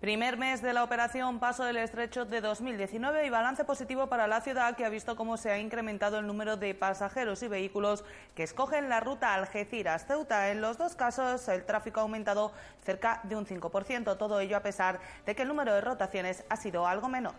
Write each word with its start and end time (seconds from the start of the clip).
Primer 0.00 0.36
mes 0.36 0.62
de 0.62 0.72
la 0.72 0.84
operación 0.84 1.40
Paso 1.40 1.64
del 1.64 1.76
Estrecho 1.76 2.24
de 2.24 2.40
2019 2.40 3.26
y 3.26 3.30
balance 3.30 3.64
positivo 3.64 4.06
para 4.06 4.28
la 4.28 4.40
ciudad 4.40 4.76
que 4.76 4.84
ha 4.84 4.88
visto 4.88 5.16
cómo 5.16 5.36
se 5.36 5.50
ha 5.50 5.58
incrementado 5.58 6.20
el 6.20 6.26
número 6.28 6.56
de 6.56 6.72
pasajeros 6.72 7.42
y 7.42 7.48
vehículos 7.48 8.04
que 8.36 8.44
escogen 8.44 8.88
la 8.88 9.00
ruta 9.00 9.34
Algeciras-Ceuta. 9.34 10.52
En 10.52 10.60
los 10.60 10.78
dos 10.78 10.94
casos 10.94 11.48
el 11.48 11.64
tráfico 11.64 11.98
ha 11.98 12.04
aumentado 12.04 12.52
cerca 12.84 13.18
de 13.24 13.34
un 13.34 13.44
5%, 13.44 14.16
todo 14.16 14.38
ello 14.38 14.56
a 14.56 14.62
pesar 14.62 15.00
de 15.26 15.34
que 15.34 15.42
el 15.42 15.48
número 15.48 15.74
de 15.74 15.80
rotaciones 15.80 16.44
ha 16.48 16.54
sido 16.54 16.86
algo 16.86 17.08
menor. 17.08 17.34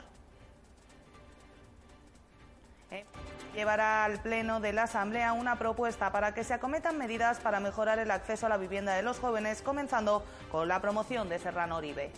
Eh, 2.92 3.06
llevará 3.56 4.04
al 4.04 4.22
Pleno 4.22 4.60
de 4.60 4.74
la 4.74 4.84
Asamblea 4.84 5.32
una 5.32 5.58
propuesta 5.58 6.12
para 6.12 6.34
que 6.34 6.44
se 6.44 6.56
acometan 6.56 6.98
medidas 6.98 7.40
para 7.40 7.62
mejorar 7.62 8.00
el 8.00 8.12
acceso 8.12 8.48
a 8.48 8.50
la 8.50 8.58
vivienda 8.58 8.96
de 8.96 9.02
los 9.02 9.18
jóvenes, 9.18 9.62
comenzando 9.62 10.26
con 10.52 10.68
la 10.68 10.82
promoción 10.82 11.30
de 11.30 11.40
Serrano 11.40 11.78
Oribe 11.78 12.12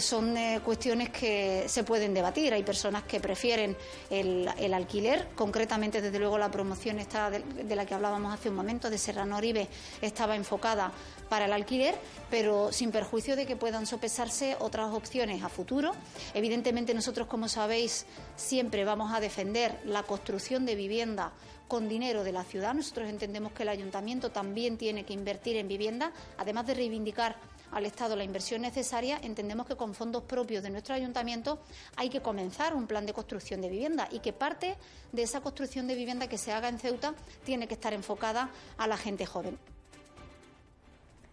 son 0.00 0.36
eh, 0.36 0.60
cuestiones 0.64 1.10
que 1.10 1.64
se 1.66 1.84
pueden 1.84 2.14
debatir. 2.14 2.52
Hay 2.52 2.62
personas 2.62 3.04
que 3.04 3.20
prefieren 3.20 3.76
el, 4.10 4.74
alquiler, 4.74 5.28
concretamente, 5.34 6.00
desde 6.00 6.18
luego, 6.18 6.38
la 6.38 6.50
promoción 6.50 6.98
esta 6.98 7.30
de, 7.30 7.76
la 7.76 7.86
que 7.86 7.94
hablábamos 7.94 8.34
hace 8.34 8.48
un 8.48 8.56
momento, 8.56 8.90
de 8.90 8.98
Serrano 8.98 9.36
Oribe, 9.36 9.68
estaba 10.00 10.36
enfocada 10.36 10.92
para 11.28 11.46
el 11.46 11.52
alquiler, 11.52 11.94
pero 12.30 12.72
sin 12.72 12.90
perjuicio 12.90 13.36
de 13.36 13.46
que 13.46 13.56
puedan 13.56 13.86
sopesarse 13.86 14.56
otras 14.60 14.92
opciones 14.92 15.42
a 15.42 15.48
futuro. 15.48 15.92
Evidentemente, 16.34 16.94
nosotros, 16.94 17.26
como 17.28 17.48
sabéis, 17.48 18.06
siempre 18.36 18.84
vamos 18.84 19.12
a 19.12 19.20
defender 19.20 19.80
la 19.84 20.02
construcción 20.02 20.66
de 20.66 20.74
vivienda 20.74 21.32
con 21.72 21.88
dinero 21.88 22.22
de 22.22 22.32
la 22.32 22.44
ciudad. 22.44 22.74
Nosotros 22.74 23.08
entendemos 23.08 23.52
que 23.52 23.62
el 23.62 23.70
ayuntamiento 23.70 24.30
también 24.30 24.76
tiene 24.76 25.04
que 25.04 25.14
invertir 25.14 25.56
en 25.56 25.68
vivienda, 25.68 26.12
además 26.36 26.66
de 26.66 26.74
reivindicar 26.74 27.36
al 27.72 27.86
Estado 27.86 28.14
la 28.14 28.24
inversión 28.24 28.62
necesaria, 28.62 29.18
entendemos 29.22 29.66
que 29.66 29.76
con 29.76 29.94
fondos 29.94 30.22
propios 30.22 30.62
de 30.62 30.70
nuestro 30.70 30.94
ayuntamiento 30.94 31.58
hay 31.96 32.10
que 32.10 32.20
comenzar 32.20 32.74
un 32.74 32.86
plan 32.86 33.06
de 33.06 33.14
construcción 33.14 33.60
de 33.60 33.68
vivienda 33.68 34.08
y 34.10 34.20
que 34.20 34.32
parte 34.32 34.76
de 35.10 35.22
esa 35.22 35.40
construcción 35.40 35.86
de 35.86 35.94
vivienda 35.94 36.28
que 36.28 36.38
se 36.38 36.52
haga 36.52 36.68
en 36.68 36.78
Ceuta 36.78 37.14
tiene 37.44 37.66
que 37.66 37.74
estar 37.74 37.92
enfocada 37.92 38.50
a 38.76 38.86
la 38.86 38.96
gente 38.96 39.26
joven. 39.26 39.58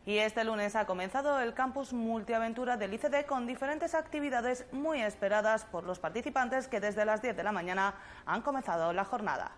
Y 0.06 0.18
este 0.18 0.44
lunes 0.44 0.76
ha 0.76 0.86
comenzado 0.86 1.40
el 1.40 1.54
campus 1.54 1.94
multiaventura 1.94 2.78
del 2.78 2.94
ICD 2.94 3.26
con 3.28 3.46
diferentes 3.46 3.94
actividades 3.94 4.66
muy 4.72 5.02
esperadas 5.02 5.66
por 5.66 5.84
los 5.84 6.00
participantes 6.00 6.68
que 6.68 6.80
desde 6.80 7.06
las 7.06 7.22
10 7.22 7.38
de 7.38 7.44
la 7.44 7.52
mañana 7.52 7.94
han 8.26 8.42
comenzado 8.42 8.92
la 8.94 9.06
jornada. 9.06 9.52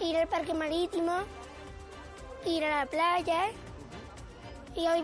Ir 0.00 0.16
al 0.16 0.26
parque 0.26 0.54
marítimo, 0.54 1.12
ir 2.44 2.64
a 2.64 2.78
la 2.80 2.86
playa, 2.86 3.44
y 4.74 4.86
hoy 4.86 5.02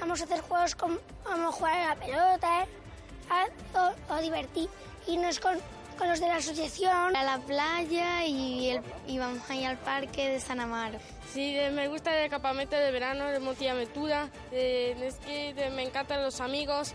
vamos 0.00 0.20
a 0.20 0.24
hacer 0.24 0.40
juegos 0.40 0.74
como 0.74 0.96
vamos 1.24 1.54
a 1.54 1.56
jugar 1.56 1.78
a 1.78 1.94
la 1.94 1.96
pelota 1.96 2.66
o, 4.10 4.20
divertir 4.20 4.68
irnos 5.06 5.38
con, 5.40 5.58
con 5.98 6.08
los 6.08 6.20
de 6.20 6.28
la 6.28 6.36
asociación 6.36 7.16
a 7.16 7.22
la 7.22 7.38
playa 7.38 8.24
y, 8.26 8.78
vamos 9.18 9.48
a 9.48 9.54
ir 9.54 9.66
al 9.66 9.78
parque 9.78 10.30
de 10.30 10.40
San 10.40 10.60
Amaro. 10.60 10.98
Sí, 11.32 11.56
me 11.72 11.88
gusta 11.88 12.16
el 12.22 12.30
campamento 12.30 12.76
de 12.76 12.90
verano, 12.90 13.26
de 13.30 13.40
motivaventura, 13.40 14.28
es 14.52 15.16
que 15.16 15.70
me 15.74 15.82
encantan 15.82 16.22
los 16.22 16.40
amigos. 16.40 16.94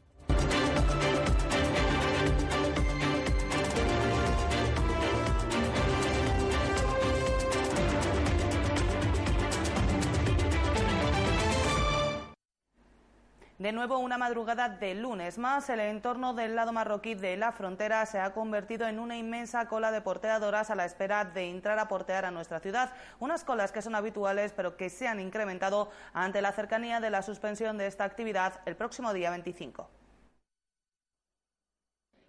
De 13.61 13.71
nuevo, 13.71 13.99
una 13.99 14.17
madrugada 14.17 14.69
de 14.69 14.95
lunes 14.95 15.37
más, 15.37 15.69
el 15.69 15.81
entorno 15.81 16.33
del 16.33 16.55
lado 16.55 16.73
marroquí 16.73 17.13
de 17.13 17.37
la 17.37 17.51
frontera 17.51 18.03
se 18.07 18.19
ha 18.19 18.33
convertido 18.33 18.87
en 18.87 18.97
una 18.97 19.17
inmensa 19.17 19.67
cola 19.67 19.91
de 19.91 20.01
porteadoras 20.01 20.71
a 20.71 20.75
la 20.75 20.85
espera 20.85 21.25
de 21.25 21.47
entrar 21.47 21.77
a 21.77 21.87
portear 21.87 22.25
a 22.25 22.31
nuestra 22.31 22.59
ciudad. 22.59 22.91
Unas 23.19 23.43
colas 23.43 23.71
que 23.71 23.83
son 23.83 23.93
habituales, 23.93 24.51
pero 24.51 24.77
que 24.77 24.89
se 24.89 25.07
han 25.07 25.19
incrementado 25.19 25.91
ante 26.11 26.41
la 26.41 26.53
cercanía 26.53 26.99
de 26.99 27.11
la 27.11 27.21
suspensión 27.21 27.77
de 27.77 27.85
esta 27.85 28.03
actividad 28.03 28.61
el 28.65 28.75
próximo 28.75 29.13
día 29.13 29.29
25. 29.29 30.00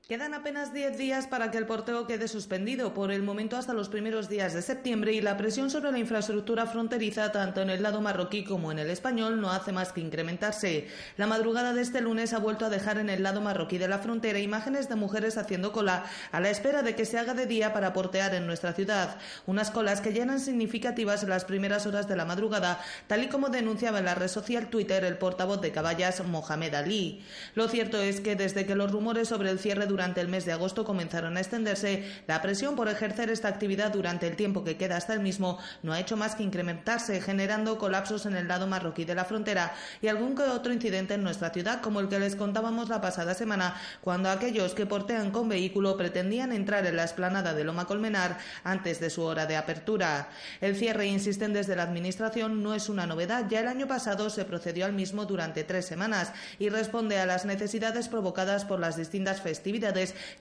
Quedan 0.08 0.34
apenas 0.34 0.74
10 0.74 0.98
días 0.98 1.28
para 1.28 1.52
que 1.52 1.58
el 1.58 1.64
porteo 1.64 2.08
quede 2.08 2.26
suspendido, 2.26 2.92
por 2.92 3.12
el 3.12 3.22
momento 3.22 3.56
hasta 3.56 3.72
los 3.72 3.88
primeros 3.88 4.28
días 4.28 4.52
de 4.52 4.60
septiembre, 4.60 5.12
y 5.12 5.20
la 5.20 5.36
presión 5.36 5.70
sobre 5.70 5.92
la 5.92 6.00
infraestructura 6.00 6.66
fronteriza, 6.66 7.30
tanto 7.30 7.62
en 7.62 7.70
el 7.70 7.84
lado 7.84 8.00
marroquí 8.00 8.42
como 8.42 8.72
en 8.72 8.80
el 8.80 8.90
español, 8.90 9.40
no 9.40 9.52
hace 9.52 9.70
más 9.70 9.92
que 9.92 10.00
incrementarse. 10.00 10.88
La 11.16 11.28
madrugada 11.28 11.72
de 11.72 11.82
este 11.82 12.00
lunes 12.00 12.32
ha 12.32 12.40
vuelto 12.40 12.66
a 12.66 12.68
dejar 12.68 12.98
en 12.98 13.10
el 13.10 13.22
lado 13.22 13.40
marroquí 13.40 13.78
de 13.78 13.86
la 13.86 14.00
frontera 14.00 14.40
imágenes 14.40 14.88
de 14.88 14.96
mujeres 14.96 15.38
haciendo 15.38 15.70
cola 15.70 16.04
a 16.32 16.40
la 16.40 16.50
espera 16.50 16.82
de 16.82 16.96
que 16.96 17.06
se 17.06 17.18
haga 17.18 17.34
de 17.34 17.46
día 17.46 17.72
para 17.72 17.92
portear 17.92 18.34
en 18.34 18.48
nuestra 18.48 18.72
ciudad. 18.72 19.18
Unas 19.46 19.70
colas 19.70 20.00
que 20.00 20.12
ya 20.12 20.24
eran 20.24 20.40
significativas 20.40 21.22
en 21.22 21.30
las 21.30 21.44
primeras 21.44 21.86
horas 21.86 22.08
de 22.08 22.16
la 22.16 22.24
madrugada, 22.24 22.80
tal 23.06 23.22
y 23.22 23.28
como 23.28 23.50
denunciaba 23.50 24.00
en 24.00 24.06
la 24.06 24.16
red 24.16 24.28
social 24.28 24.66
Twitter 24.66 25.04
el 25.04 25.16
portavoz 25.16 25.60
de 25.60 25.70
Caballas, 25.70 26.24
Mohamed 26.26 26.74
Ali. 26.74 27.22
Lo 27.54 27.68
cierto 27.68 28.02
es 28.02 28.20
que 28.20 28.34
desde 28.34 28.66
que 28.66 28.74
los 28.74 28.90
rumores 28.90 29.28
sobre 29.28 29.50
el 29.50 29.60
cierre 29.60 29.86
durante 29.86 29.91
durante 29.92 30.22
el 30.22 30.28
mes 30.28 30.46
de 30.46 30.52
agosto 30.52 30.86
comenzaron 30.86 31.36
a 31.36 31.40
extenderse, 31.40 32.02
la 32.26 32.40
presión 32.40 32.76
por 32.76 32.88
ejercer 32.88 33.28
esta 33.28 33.48
actividad 33.48 33.92
durante 33.92 34.26
el 34.26 34.36
tiempo 34.36 34.64
que 34.64 34.78
queda 34.78 34.96
hasta 34.96 35.12
el 35.12 35.20
mismo 35.20 35.58
no 35.82 35.92
ha 35.92 36.00
hecho 36.00 36.16
más 36.16 36.34
que 36.34 36.42
incrementarse, 36.42 37.20
generando 37.20 37.76
colapsos 37.76 38.24
en 38.24 38.34
el 38.34 38.48
lado 38.48 38.66
marroquí 38.66 39.04
de 39.04 39.14
la 39.14 39.26
frontera 39.26 39.74
y 40.00 40.08
algún 40.08 40.34
que 40.34 40.44
otro 40.44 40.72
incidente 40.72 41.12
en 41.12 41.22
nuestra 41.22 41.50
ciudad, 41.50 41.82
como 41.82 42.00
el 42.00 42.08
que 42.08 42.18
les 42.18 42.36
contábamos 42.36 42.88
la 42.88 43.02
pasada 43.02 43.34
semana, 43.34 43.76
cuando 44.00 44.30
aquellos 44.30 44.72
que 44.72 44.86
portean 44.86 45.30
con 45.30 45.50
vehículo 45.50 45.98
pretendían 45.98 46.52
entrar 46.52 46.86
en 46.86 46.96
la 46.96 47.04
esplanada 47.04 47.52
de 47.52 47.64
Loma 47.64 47.84
Colmenar 47.84 48.38
antes 48.64 48.98
de 48.98 49.10
su 49.10 49.22
hora 49.22 49.44
de 49.44 49.56
apertura. 49.56 50.30
El 50.62 50.74
cierre, 50.74 51.06
insisten 51.06 51.52
desde 51.52 51.76
la 51.76 51.82
Administración, 51.82 52.62
no 52.62 52.74
es 52.74 52.88
una 52.88 53.06
novedad. 53.06 53.44
Ya 53.50 53.60
el 53.60 53.68
año 53.68 53.86
pasado 53.86 54.30
se 54.30 54.46
procedió 54.46 54.86
al 54.86 54.94
mismo 54.94 55.26
durante 55.26 55.64
tres 55.64 55.84
semanas 55.84 56.32
y 56.58 56.70
responde 56.70 57.18
a 57.18 57.26
las 57.26 57.44
necesidades 57.44 58.08
provocadas 58.08 58.64
por 58.64 58.80
las 58.80 58.96
distintas 58.96 59.42
festividades 59.42 59.81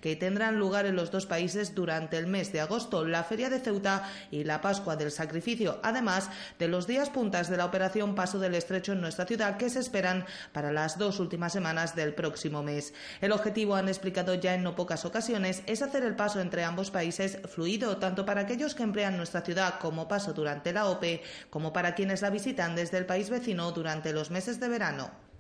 que 0.02 0.16
tendrán 0.16 0.60
lugar 0.60 0.86
en 0.86 0.96
los 0.96 1.10
dos 1.10 1.26
países 1.26 1.74
durante 1.74 2.18
el 2.18 2.28
mes 2.28 2.52
de 2.52 2.62
agosto, 2.62 3.06
la 3.06 3.24
Feria 3.24 3.50
de 3.50 3.60
Ceuta 3.60 4.08
y 4.30 4.44
la 4.44 4.62
Pascua 4.62 4.96
del 4.96 5.12
Sacrificio, 5.12 5.80
además 5.82 6.30
de 6.60 6.68
los 6.68 6.86
días 6.86 7.10
puntas 7.10 7.50
de 7.50 7.58
la 7.58 7.66
operación 7.66 8.14
Paso 8.14 8.40
del 8.40 8.56
Estrecho 8.56 8.94
en 8.94 9.02
nuestra 9.02 9.26
ciudad 9.26 9.58
que 9.58 9.70
se 9.70 9.80
esperan 9.80 10.26
para 10.52 10.72
las 10.72 10.98
dos 10.98 11.20
últimas 11.20 11.54
semanas 11.54 11.96
del 11.96 12.14
próximo 12.14 12.62
mes. 12.62 12.94
El 13.20 13.32
objetivo, 13.32 13.76
han 13.76 13.88
explicado 13.88 14.36
ya 14.36 14.54
en 14.54 14.64
no 14.64 14.76
pocas 14.76 15.06
ocasiones, 15.06 15.64
es 15.66 15.82
hacer 15.82 16.04
el 16.04 16.16
paso 16.16 16.40
entre 16.40 16.64
ambos 16.64 16.92
países 16.92 17.40
fluido, 17.48 17.98
tanto 17.98 18.26
para 18.26 18.42
aquellos 18.42 18.76
que 18.76 18.84
emplean 18.84 19.18
nuestra 19.18 19.42
ciudad 19.42 19.80
como 19.80 20.08
paso 20.08 20.34
durante 20.34 20.74
la 20.74 20.86
OPE, 20.86 21.24
como 21.50 21.74
para 21.74 21.96
quienes 21.96 22.22
la 22.22 22.30
visitan 22.30 22.76
desde 22.76 22.98
el 22.98 23.06
país 23.06 23.30
vecino 23.30 23.72
durante 23.72 24.14
los 24.14 24.30
meses 24.30 24.60
de 24.60 24.70
verano. 24.70 25.31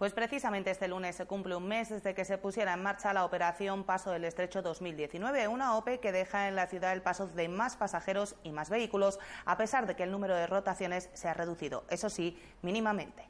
Pues 0.00 0.14
precisamente 0.14 0.70
este 0.70 0.88
lunes 0.88 1.14
se 1.14 1.26
cumple 1.26 1.56
un 1.56 1.68
mes 1.68 1.90
desde 1.90 2.14
que 2.14 2.24
se 2.24 2.38
pusiera 2.38 2.72
en 2.72 2.82
marcha 2.82 3.12
la 3.12 3.26
operación 3.26 3.84
Paso 3.84 4.10
del 4.10 4.24
Estrecho 4.24 4.62
2019, 4.62 5.46
una 5.46 5.76
OPE 5.76 6.00
que 6.00 6.10
deja 6.10 6.48
en 6.48 6.56
la 6.56 6.68
ciudad 6.68 6.94
el 6.94 7.02
paso 7.02 7.26
de 7.26 7.50
más 7.50 7.76
pasajeros 7.76 8.34
y 8.42 8.50
más 8.50 8.70
vehículos, 8.70 9.18
a 9.44 9.58
pesar 9.58 9.86
de 9.86 9.96
que 9.96 10.04
el 10.04 10.10
número 10.10 10.34
de 10.34 10.46
rotaciones 10.46 11.10
se 11.12 11.28
ha 11.28 11.34
reducido, 11.34 11.84
eso 11.90 12.08
sí, 12.08 12.42
mínimamente. 12.62 13.28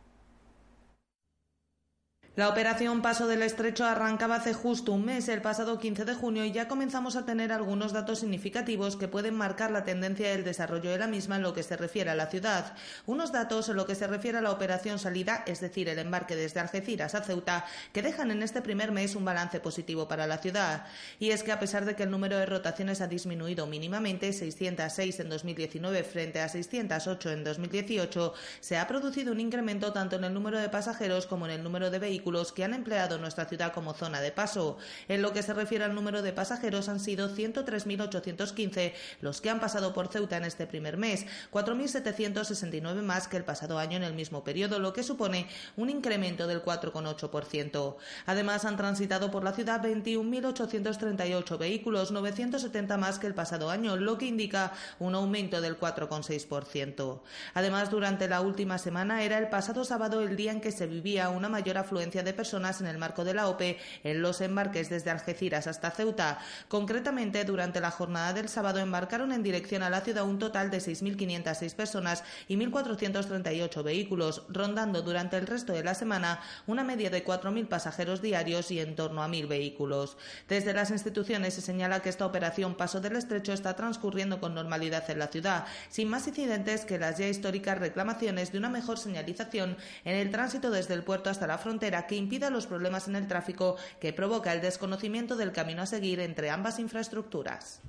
La 2.37 2.49
operación 2.49 3.03
Paso 3.03 3.27
del 3.27 3.43
Estrecho 3.43 3.85
arrancaba 3.85 4.37
hace 4.37 4.55
justo 4.55 4.93
un 4.93 5.05
mes, 5.05 5.29
el 5.29 5.43
pasado 5.43 5.81
15 5.81 6.05
de 6.05 6.15
junio, 6.15 6.45
y 6.45 6.53
ya 6.53 6.69
comenzamos 6.69 7.17
a 7.17 7.27
tener 7.27 7.51
algunos 7.51 7.93
datos 7.93 8.21
significativos 8.21 8.95
que 8.95 9.09
pueden 9.09 9.35
marcar 9.35 9.73
la 9.73 9.83
tendencia 9.83 10.31
del 10.31 10.45
desarrollo 10.45 10.93
de 10.93 10.99
la 10.99 11.09
misma 11.09 11.37
en 11.37 11.43
lo 11.43 11.55
que 11.55 11.65
se 11.65 11.77
refiere 11.77 12.09
a 12.09 12.15
la 12.15 12.29
ciudad. 12.29 12.73
Unos 13.07 13.33
datos 13.33 13.69
en 13.69 13.75
lo 13.75 13.85
que 13.85 13.97
se 13.97 14.07
refiere 14.07 14.39
a 14.39 14.43
la 14.43 14.53
operación 14.53 15.01
salida, 15.01 15.43
es 15.45 15.61
decir, 15.61 15.89
el 15.89 15.99
embarque 15.99 16.37
desde 16.37 16.61
Algeciras 16.61 17.17
a 17.17 17.23
Ceuta, 17.23 17.65
que 17.93 18.01
dejan 18.01 18.31
en 18.31 18.45
este 18.45 18.63
primer 18.63 18.93
mes 18.93 19.17
un 19.17 19.25
balance 19.25 19.59
positivo 19.59 20.07
para 20.07 20.29
la 20.29 20.39
ciudad. 20.39 20.87
Y 21.19 21.31
es 21.31 21.43
que 21.43 21.51
a 21.51 21.59
pesar 21.59 21.85
de 21.85 21.97
que 21.97 22.05
el 22.05 22.13
número 22.13 22.39
de 22.39 22.47
rotaciones 22.47 23.01
ha 23.01 23.09
disminuido 23.09 23.67
mínimamente, 23.67 24.33
606 24.33 25.19
en 25.19 25.31
2019 25.31 26.05
frente 26.05 26.41
a 26.41 26.49
608 26.49 27.33
en 27.33 27.43
2018, 27.43 28.35
se 28.61 28.79
ha 28.79 28.87
producido 28.87 29.33
un 29.33 29.41
incremento 29.41 29.93
tanto 29.93 30.15
en 30.15 30.23
el 30.23 30.33
número 30.33 30.61
de 30.61 30.69
pasajeros 30.69 31.27
como 31.27 31.47
en 31.47 31.55
el 31.55 31.65
número 31.65 31.91
de 31.91 31.99
vehículos 31.99 32.20
vehículos 32.21 32.53
que 32.53 32.65
han 32.65 32.75
empleado 32.75 33.17
nuestra 33.17 33.47
ciudad 33.47 33.73
como 33.73 33.95
zona 33.95 34.21
de 34.21 34.31
paso. 34.31 34.77
En 35.09 35.23
lo 35.23 35.33
que 35.33 35.43
se 35.43 35.55
refiere 35.55 35.85
al 35.85 35.95
número 35.95 36.21
de 36.21 36.35
pasajeros, 36.35 36.91
han 36.91 37.01
sido 37.01 37.35
103.815 37.35 38.93
los 39.23 39.41
que 39.41 39.49
han 39.49 39.59
pasado 39.59 39.95
por 39.95 40.09
Ceuta 40.09 40.37
en 40.37 40.45
este 40.45 40.67
primer 40.67 40.99
mes, 40.99 41.25
4.769 41.51 43.01
más 43.01 43.27
que 43.27 43.39
el 43.39 43.45
pasado 43.45 43.79
año 43.79 43.97
en 43.97 44.03
el 44.03 44.13
mismo 44.13 44.45
periodo, 44.45 44.79
lo 44.79 44.93
que 44.93 45.03
supone 45.03 45.47
un 45.79 45.89
incremento 45.89 46.47
del 46.47 46.63
4,8%. 46.63 47.97
Además, 48.27 48.67
han 48.67 48.77
transitado 48.77 49.31
por 49.31 49.43
la 49.43 49.53
ciudad 49.53 49.83
21.838 49.83 51.57
vehículos, 51.57 52.13
970 52.13 52.99
más 52.99 53.19
que 53.19 53.29
el 53.29 53.35
pasado 53.35 53.71
año, 53.71 53.97
lo 53.97 54.19
que 54.19 54.27
indica 54.27 54.73
un 54.99 55.15
aumento 55.15 55.63
del 55.63 55.81
4,6%. 55.81 57.21
Además, 57.55 57.91
durante 57.91 58.29
la 58.29 58.43
última 58.43 58.77
semana 58.77 59.23
era 59.23 59.39
el 59.39 59.49
pasado 59.49 59.85
sábado 59.85 60.21
el 60.21 60.37
día 60.37 60.53
en 60.53 60.61
que 60.61 60.71
se 60.71 60.87
vivía 60.87 61.31
una 61.31 61.49
mayor 61.49 61.79
afluencia 61.79 62.10
de 62.11 62.33
personas 62.33 62.81
en 62.81 62.89
el 62.89 62.99
marco 62.99 63.25
de 63.25 63.35
la 63.35 63.49
OPE 63.49 63.79
en 64.03 64.21
los 64.21 64.41
embarques 64.41 64.91
desde 64.91 65.11
Algeciras 65.11 65.69
hasta 65.69 65.91
Ceuta. 65.93 66.39
Concretamente, 66.69 67.45
durante 67.45 67.81
la 67.81 67.93
jornada 67.93 68.33
del 68.33 68.49
sábado 68.49 68.81
embarcaron 68.81 69.33
en 69.33 69.45
dirección 69.45 69.83
a 69.83 69.91
la 69.91 70.01
ciudad 70.01 70.25
un 70.25 70.41
total 70.41 70.71
de 70.71 70.79
6.506 70.79 71.75
personas 71.75 72.25
y 72.49 72.57
1.438 72.57 73.83
vehículos, 73.85 74.43
rondando 74.49 75.03
durante 75.03 75.37
el 75.37 75.47
resto 75.47 75.73
de 75.73 75.85
la 75.85 75.95
semana 75.95 76.41
una 76.67 76.83
media 76.83 77.11
de 77.11 77.25
4.000 77.25 77.69
pasajeros 77.69 78.21
diarios 78.21 78.71
y 78.73 78.81
en 78.81 78.97
torno 78.97 79.23
a 79.23 79.29
1.000 79.29 79.47
vehículos. 79.47 80.17
Desde 80.49 80.73
las 80.73 80.91
instituciones 80.91 81.55
se 81.55 81.61
señala 81.61 82.01
que 82.01 82.09
esta 82.09 82.27
operación 82.27 82.75
Paso 82.75 83.01
del 83.01 83.17
Estrecho 83.17 83.53
está 83.53 83.77
transcurriendo 83.77 84.41
con 84.41 84.55
normalidad 84.55 85.09
en 85.11 85.21
la 85.21 85.29
ciudad, 85.29 85.67
sin 85.89 86.09
más 86.09 86.27
incidentes 86.27 86.85
que 86.85 86.99
las 86.99 87.19
ya 87.19 87.29
históricas 87.29 87.79
reclamaciones 87.79 88.53
de 88.53 88.59
una 88.59 88.69
mejor 88.69 88.99
señalización 88.99 89.77
en 90.05 90.17
el 90.17 90.31
tránsito 90.31 90.71
desde 90.71 90.95
el 90.95 91.05
puerto 91.05 91.31
hasta 91.31 91.47
la 91.47 91.59
frontera 91.59 92.00
que 92.07 92.17
impida 92.17 92.51
los 92.51 92.67
problemas 92.67 93.09
en 93.09 93.17
el 93.17 93.29
tráfico 93.29 93.77
que 94.01 94.13
provoca 94.13 94.53
el 94.53 94.61
desconocimiento 94.61 95.37
del 95.37 95.53
camino 95.53 95.83
a 95.83 95.87
seguir 95.87 96.21
entre 96.21 96.51
ambas 96.51 96.79
infraestructuras. 96.79 97.81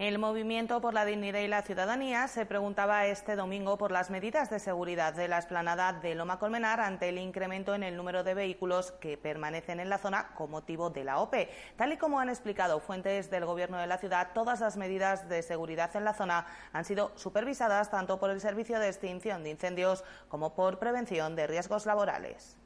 El 0.00 0.18
movimiento 0.18 0.80
por 0.80 0.94
la 0.94 1.04
dignidad 1.04 1.40
y 1.40 1.46
la 1.46 1.60
ciudadanía 1.60 2.26
se 2.26 2.46
preguntaba 2.46 3.04
este 3.04 3.36
domingo 3.36 3.76
por 3.76 3.90
las 3.90 4.08
medidas 4.08 4.48
de 4.48 4.58
seguridad 4.58 5.12
de 5.12 5.28
la 5.28 5.36
esplanada 5.36 5.92
de 5.92 6.14
Loma 6.14 6.38
Colmenar 6.38 6.80
ante 6.80 7.10
el 7.10 7.18
incremento 7.18 7.74
en 7.74 7.82
el 7.82 7.98
número 7.98 8.24
de 8.24 8.32
vehículos 8.32 8.92
que 8.92 9.18
permanecen 9.18 9.78
en 9.78 9.90
la 9.90 9.98
zona 9.98 10.28
con 10.28 10.50
motivo 10.50 10.88
de 10.88 11.04
la 11.04 11.18
OPE. 11.18 11.50
Tal 11.76 11.92
y 11.92 11.98
como 11.98 12.18
han 12.18 12.30
explicado 12.30 12.80
fuentes 12.80 13.30
del 13.30 13.44
Gobierno 13.44 13.76
de 13.76 13.88
la 13.88 13.98
ciudad, 13.98 14.28
todas 14.32 14.60
las 14.60 14.78
medidas 14.78 15.28
de 15.28 15.42
seguridad 15.42 15.94
en 15.94 16.04
la 16.04 16.14
zona 16.14 16.46
han 16.72 16.86
sido 16.86 17.12
supervisadas 17.16 17.90
tanto 17.90 18.18
por 18.18 18.30
el 18.30 18.40
Servicio 18.40 18.78
de 18.78 18.88
Extinción 18.88 19.44
de 19.44 19.50
Incendios 19.50 20.02
como 20.30 20.54
por 20.54 20.78
Prevención 20.78 21.36
de 21.36 21.46
Riesgos 21.46 21.84
Laborales. 21.84 22.56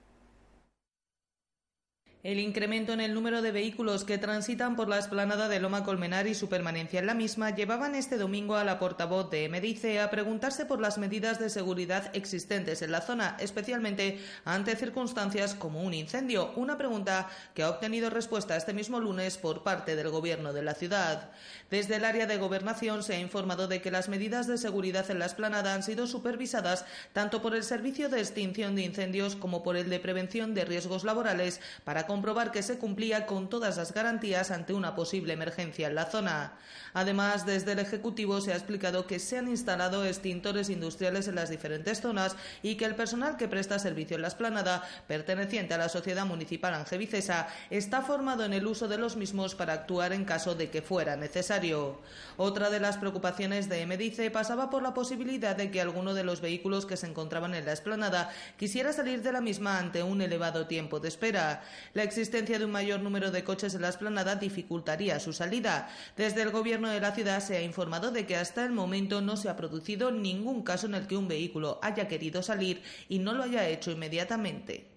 El 2.25 2.41
incremento 2.41 2.95
en 2.95 3.03
el 3.03 3.13
número 3.13 3.43
de 3.43 3.53
vehículos 3.53 4.05
que 4.05 4.17
transitan 4.17 4.77
por 4.77 4.89
la 4.89 4.99
esplanada 4.99 5.47
de 5.47 5.61
Loma 5.61 5.85
Colmenar 5.85 6.27
y 6.27 6.35
su 6.35 6.49
permanencia 6.49 7.01
en 7.01 7.07
la 7.07 7.13
misma 7.13 7.55
llevaban 7.55 7.95
este 7.95 8.17
domingo 8.17 8.57
a 8.57 8.65
la 8.65 8.79
portavoz 8.79 9.29
de 9.29 9.47
MDIC 9.51 9.99
a 10.01 10.09
preguntarse 10.09 10.65
por 10.65 10.81
las 10.81 10.97
medidas 10.97 11.39
de 11.39 11.51
seguridad 11.51 12.11
existentes 12.17 12.81
en 12.81 12.93
la 12.93 13.03
zona, 13.03 13.37
especialmente 13.41 14.19
ante 14.47 14.75
circunstancias 14.75 15.55
como 15.55 15.83
un 15.83 15.93
incendio. 15.93 16.55
Una 16.57 16.79
pregunta 16.79 17.29
que 17.53 17.63
ha 17.63 17.69
obtenido 17.69 18.09
respuesta 18.09 18.57
este 18.57 18.73
mismo 18.73 19.01
lunes 19.01 19.37
por 19.37 19.63
parte 19.63 19.95
del 19.95 20.09
Gobierno 20.09 20.55
de 20.55 20.63
la 20.63 20.73
ciudad. 20.73 21.31
Desde 21.71 21.97
el 21.97 22.07
área 22.07 22.27
de 22.27 22.39
gobernación 22.39 23.03
se 23.03 23.17
ha 23.17 23.21
informado 23.21 23.69
de 23.69 23.83
que 23.83 23.91
las 23.91 24.09
medidas 24.09 24.47
de 24.47 24.57
seguridad 24.57 25.11
en 25.11 25.19
la 25.19 25.27
esplanada 25.27 25.75
han 25.75 25.83
sido 25.83 26.07
supervisadas 26.07 26.87
tanto 27.13 27.43
por 27.43 27.55
el 27.55 27.65
Servicio 27.65 28.09
de 28.09 28.21
Extinción 28.21 28.77
de 28.77 28.83
Incendios 28.85 29.37
como 29.37 29.63
por 29.63 29.77
el 29.77 29.91
de 29.91 30.01
Prevención 30.01 30.55
de 30.55 30.65
Riesgos 30.65 31.05
Laborales 31.05 31.61
para 31.85 32.07
comprobar 32.15 32.53
que 32.53 32.63
se 32.63 32.79
cumplía 32.79 33.27
con 33.27 33.49
todas 33.49 33.77
las 33.77 33.93
garantías 33.93 34.53
ante 34.53 34.73
una 34.73 34.95
posible 34.95 35.33
emergencia 35.33 35.89
en 35.89 35.97
la 35.97 36.07
zona. 36.07 36.53
Además, 36.93 37.45
desde 37.45 37.73
el 37.73 37.81
Ejecutivo 37.81 38.41
se 38.41 38.53
ha 38.53 38.57
explicado 38.57 39.09
que 39.09 39.19
se 39.19 39.37
han 39.37 39.49
instalado 39.49 40.05
extintores 40.05 40.71
industriales 40.71 41.27
en 41.27 41.35
las 41.35 41.51
diferentes 41.51 42.01
zonas 42.01 42.37
y 42.63 42.77
que 42.77 42.85
el 42.85 42.95
personal 42.95 43.37
que 43.37 43.49
presta 43.49 43.81
servicio 43.81 44.15
en 44.15 44.23
la 44.23 44.29
esplanada, 44.29 44.89
perteneciente 45.09 45.75
a 45.75 45.79
la 45.79 45.89
Sociedad 45.89 46.25
Municipal 46.25 46.73
Angevicesa, 46.75 47.49
está 47.69 48.01
formado 48.03 48.45
en 48.45 48.53
el 48.53 48.65
uso 48.65 48.87
de 48.87 48.97
los 48.97 49.17
mismos 49.17 49.57
para 49.57 49.73
actuar 49.73 50.13
en 50.13 50.25
caso 50.25 50.55
de 50.55 50.71
que 50.71 50.83
fuera 50.83 51.17
necesario. 51.17 52.01
Otra 52.37 52.71
de 52.71 52.79
las 52.79 52.97
preocupaciones 52.97 53.69
de 53.69 53.87
Medice 53.87 54.31
pasaba 54.31 54.71
por 54.71 54.85
la 54.85 54.95
posibilidad 54.95 55.57
de 55.57 55.73
que 55.73 55.81
alguno 55.81 56.15
de 56.15 56.23
los 56.23 56.41
vehículos 56.41 56.87
que 56.87 56.97
se 56.97 57.09
encontraban 57.09 57.57
en 57.57 57.65
la 57.65 57.73
esplanada 57.73 58.31
quisiera 58.57 58.93
salir 58.93 59.21
de 59.21 59.33
la 59.33 59.41
misma 59.41 59.81
ante 59.81 60.05
un 60.05 60.23
elevado 60.23 60.69
tiempo 60.69 61.01
de 61.01 61.09
espera. 61.09 61.65
La 61.93 62.04
existencia 62.05 62.59
de 62.59 62.65
un 62.65 62.71
mayor 62.71 63.01
número 63.01 63.33
de 63.33 63.43
coches 63.43 63.75
en 63.75 63.83
la 63.83 63.89
esplanada 63.89 64.37
dificultaría 64.37 65.19
su 65.19 65.33
salida. 65.33 65.89
Desde 66.17 66.43
el 66.43 66.51
Gobierno 66.51 66.89
de 66.89 67.01
la 67.01 67.13
ciudad 67.13 67.41
se 67.41 67.57
ha 67.57 67.63
informado 67.63 68.13
de 68.13 68.27
que 68.27 68.37
hasta 68.37 68.65
el 68.65 68.71
momento 68.71 69.21
no 69.21 69.37
se 69.37 69.49
ha 69.49 69.57
producido 69.57 70.13
ningún 70.13 70.63
caso 70.63 70.87
en 70.87 70.95
el 70.95 71.09
que 71.09 71.17
un 71.17 71.27
vehículo 71.27 71.81
haya 71.83 72.07
querido 72.07 72.43
salir 72.43 72.83
y 73.09 73.19
no 73.19 73.33
lo 73.33 73.43
haya 73.43 73.69
hecho 73.69 73.91
inmediatamente. 73.91 74.94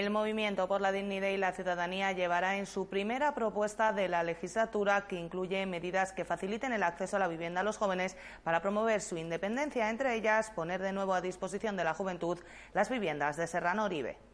El 0.00 0.08
Movimiento 0.08 0.66
por 0.66 0.80
la 0.80 0.92
Dignidad 0.92 1.28
y 1.28 1.36
la 1.36 1.52
Ciudadanía 1.52 2.12
llevará 2.12 2.56
en 2.56 2.64
su 2.64 2.88
primera 2.88 3.34
propuesta 3.34 3.92
de 3.92 4.08
la 4.08 4.22
legislatura, 4.22 5.06
que 5.06 5.16
incluye 5.16 5.66
medidas 5.66 6.14
que 6.14 6.24
faciliten 6.24 6.72
el 6.72 6.84
acceso 6.84 7.16
a 7.16 7.18
la 7.18 7.28
vivienda 7.28 7.60
a 7.60 7.64
los 7.64 7.76
jóvenes 7.76 8.16
para 8.42 8.62
promover 8.62 9.02
su 9.02 9.18
independencia, 9.18 9.90
entre 9.90 10.14
ellas 10.14 10.52
poner 10.52 10.80
de 10.80 10.94
nuevo 10.94 11.12
a 11.12 11.20
disposición 11.20 11.76
de 11.76 11.84
la 11.84 11.92
juventud 11.92 12.38
las 12.72 12.88
viviendas 12.88 13.36
de 13.36 13.46
Serrano 13.46 13.84
Oribe. 13.84 14.29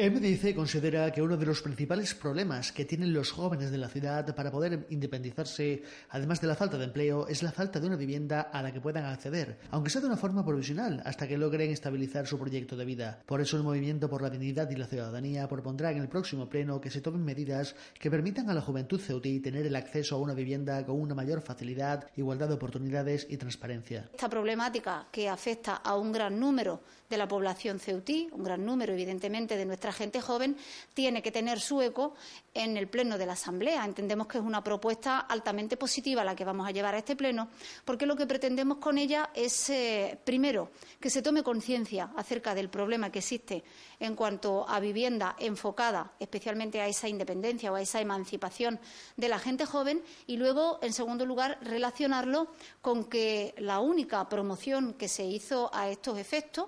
MDC 0.00 0.54
considera 0.54 1.12
que 1.12 1.20
uno 1.20 1.36
de 1.36 1.44
los 1.44 1.60
principales 1.60 2.14
problemas 2.14 2.72
que 2.72 2.86
tienen 2.86 3.12
los 3.12 3.32
jóvenes 3.32 3.70
de 3.70 3.76
la 3.76 3.90
ciudad 3.90 4.34
para 4.34 4.50
poder 4.50 4.86
independizarse, 4.88 5.82
además 6.08 6.40
de 6.40 6.46
la 6.46 6.54
falta 6.54 6.78
de 6.78 6.84
empleo, 6.84 7.28
es 7.28 7.42
la 7.42 7.52
falta 7.52 7.78
de 7.78 7.86
una 7.86 7.96
vivienda 7.96 8.40
a 8.40 8.62
la 8.62 8.72
que 8.72 8.80
puedan 8.80 9.04
acceder, 9.04 9.58
aunque 9.70 9.90
sea 9.90 10.00
de 10.00 10.06
una 10.06 10.16
forma 10.16 10.42
provisional, 10.42 11.02
hasta 11.04 11.28
que 11.28 11.36
logren 11.36 11.70
estabilizar 11.70 12.26
su 12.26 12.38
proyecto 12.38 12.76
de 12.76 12.86
vida. 12.86 13.22
Por 13.26 13.42
eso 13.42 13.58
el 13.58 13.62
Movimiento 13.62 14.08
por 14.08 14.22
la 14.22 14.30
Dignidad 14.30 14.70
y 14.70 14.76
la 14.76 14.86
Ciudadanía 14.86 15.46
propondrá 15.46 15.92
en 15.92 15.98
el 15.98 16.08
próximo 16.08 16.48
pleno 16.48 16.80
que 16.80 16.90
se 16.90 17.02
tomen 17.02 17.22
medidas 17.22 17.74
que 17.98 18.10
permitan 18.10 18.48
a 18.48 18.54
la 18.54 18.62
juventud 18.62 18.98
ceutí 18.98 19.40
tener 19.40 19.66
el 19.66 19.76
acceso 19.76 20.16
a 20.16 20.18
una 20.18 20.32
vivienda 20.32 20.82
con 20.86 20.98
una 20.98 21.14
mayor 21.14 21.42
facilidad, 21.42 22.08
igualdad 22.16 22.48
de 22.48 22.54
oportunidades 22.54 23.26
y 23.28 23.36
transparencia. 23.36 24.08
Esta 24.14 24.30
problemática 24.30 25.08
que 25.12 25.28
afecta 25.28 25.74
a 25.74 25.94
un 25.96 26.10
gran 26.10 26.40
número 26.40 26.80
de 27.10 27.18
la 27.18 27.28
población 27.28 27.78
ceutí, 27.78 28.30
un 28.32 28.44
gran 28.44 28.64
número 28.64 28.94
evidentemente 28.94 29.56
de 29.58 29.66
nuestra 29.66 29.89
gente 29.92 30.20
joven, 30.20 30.56
tiene 30.94 31.22
que 31.22 31.32
tener 31.32 31.60
su 31.60 31.80
eco 31.82 32.14
en 32.54 32.76
el 32.76 32.88
Pleno 32.88 33.18
de 33.18 33.26
la 33.26 33.34
Asamblea. 33.34 33.84
Entendemos 33.84 34.26
que 34.26 34.38
es 34.38 34.44
una 34.44 34.62
propuesta 34.62 35.20
altamente 35.20 35.76
positiva 35.76 36.24
la 36.24 36.34
que 36.34 36.44
vamos 36.44 36.66
a 36.66 36.70
llevar 36.70 36.94
a 36.94 36.98
este 36.98 37.16
Pleno, 37.16 37.48
porque 37.84 38.06
lo 38.06 38.16
que 38.16 38.26
pretendemos 38.26 38.78
con 38.78 38.98
ella 38.98 39.30
es, 39.34 39.70
eh, 39.70 40.18
primero, 40.24 40.70
que 41.00 41.10
se 41.10 41.22
tome 41.22 41.42
conciencia 41.42 42.10
acerca 42.16 42.54
del 42.54 42.68
problema 42.68 43.10
que 43.10 43.20
existe 43.20 43.62
en 43.98 44.16
cuanto 44.16 44.68
a 44.68 44.80
vivienda 44.80 45.36
enfocada 45.38 46.12
especialmente 46.18 46.80
a 46.80 46.86
esa 46.86 47.08
independencia 47.08 47.72
o 47.72 47.74
a 47.74 47.82
esa 47.82 48.00
emancipación 48.00 48.80
de 49.16 49.28
la 49.28 49.38
gente 49.38 49.66
joven 49.66 50.02
y 50.26 50.36
luego, 50.36 50.78
en 50.82 50.92
segundo 50.92 51.26
lugar, 51.26 51.58
relacionarlo 51.62 52.48
con 52.80 53.04
que 53.04 53.54
la 53.58 53.80
única 53.80 54.28
promoción 54.28 54.94
que 54.94 55.08
se 55.08 55.24
hizo 55.24 55.70
a 55.74 55.88
estos 55.88 56.18
efectos, 56.18 56.66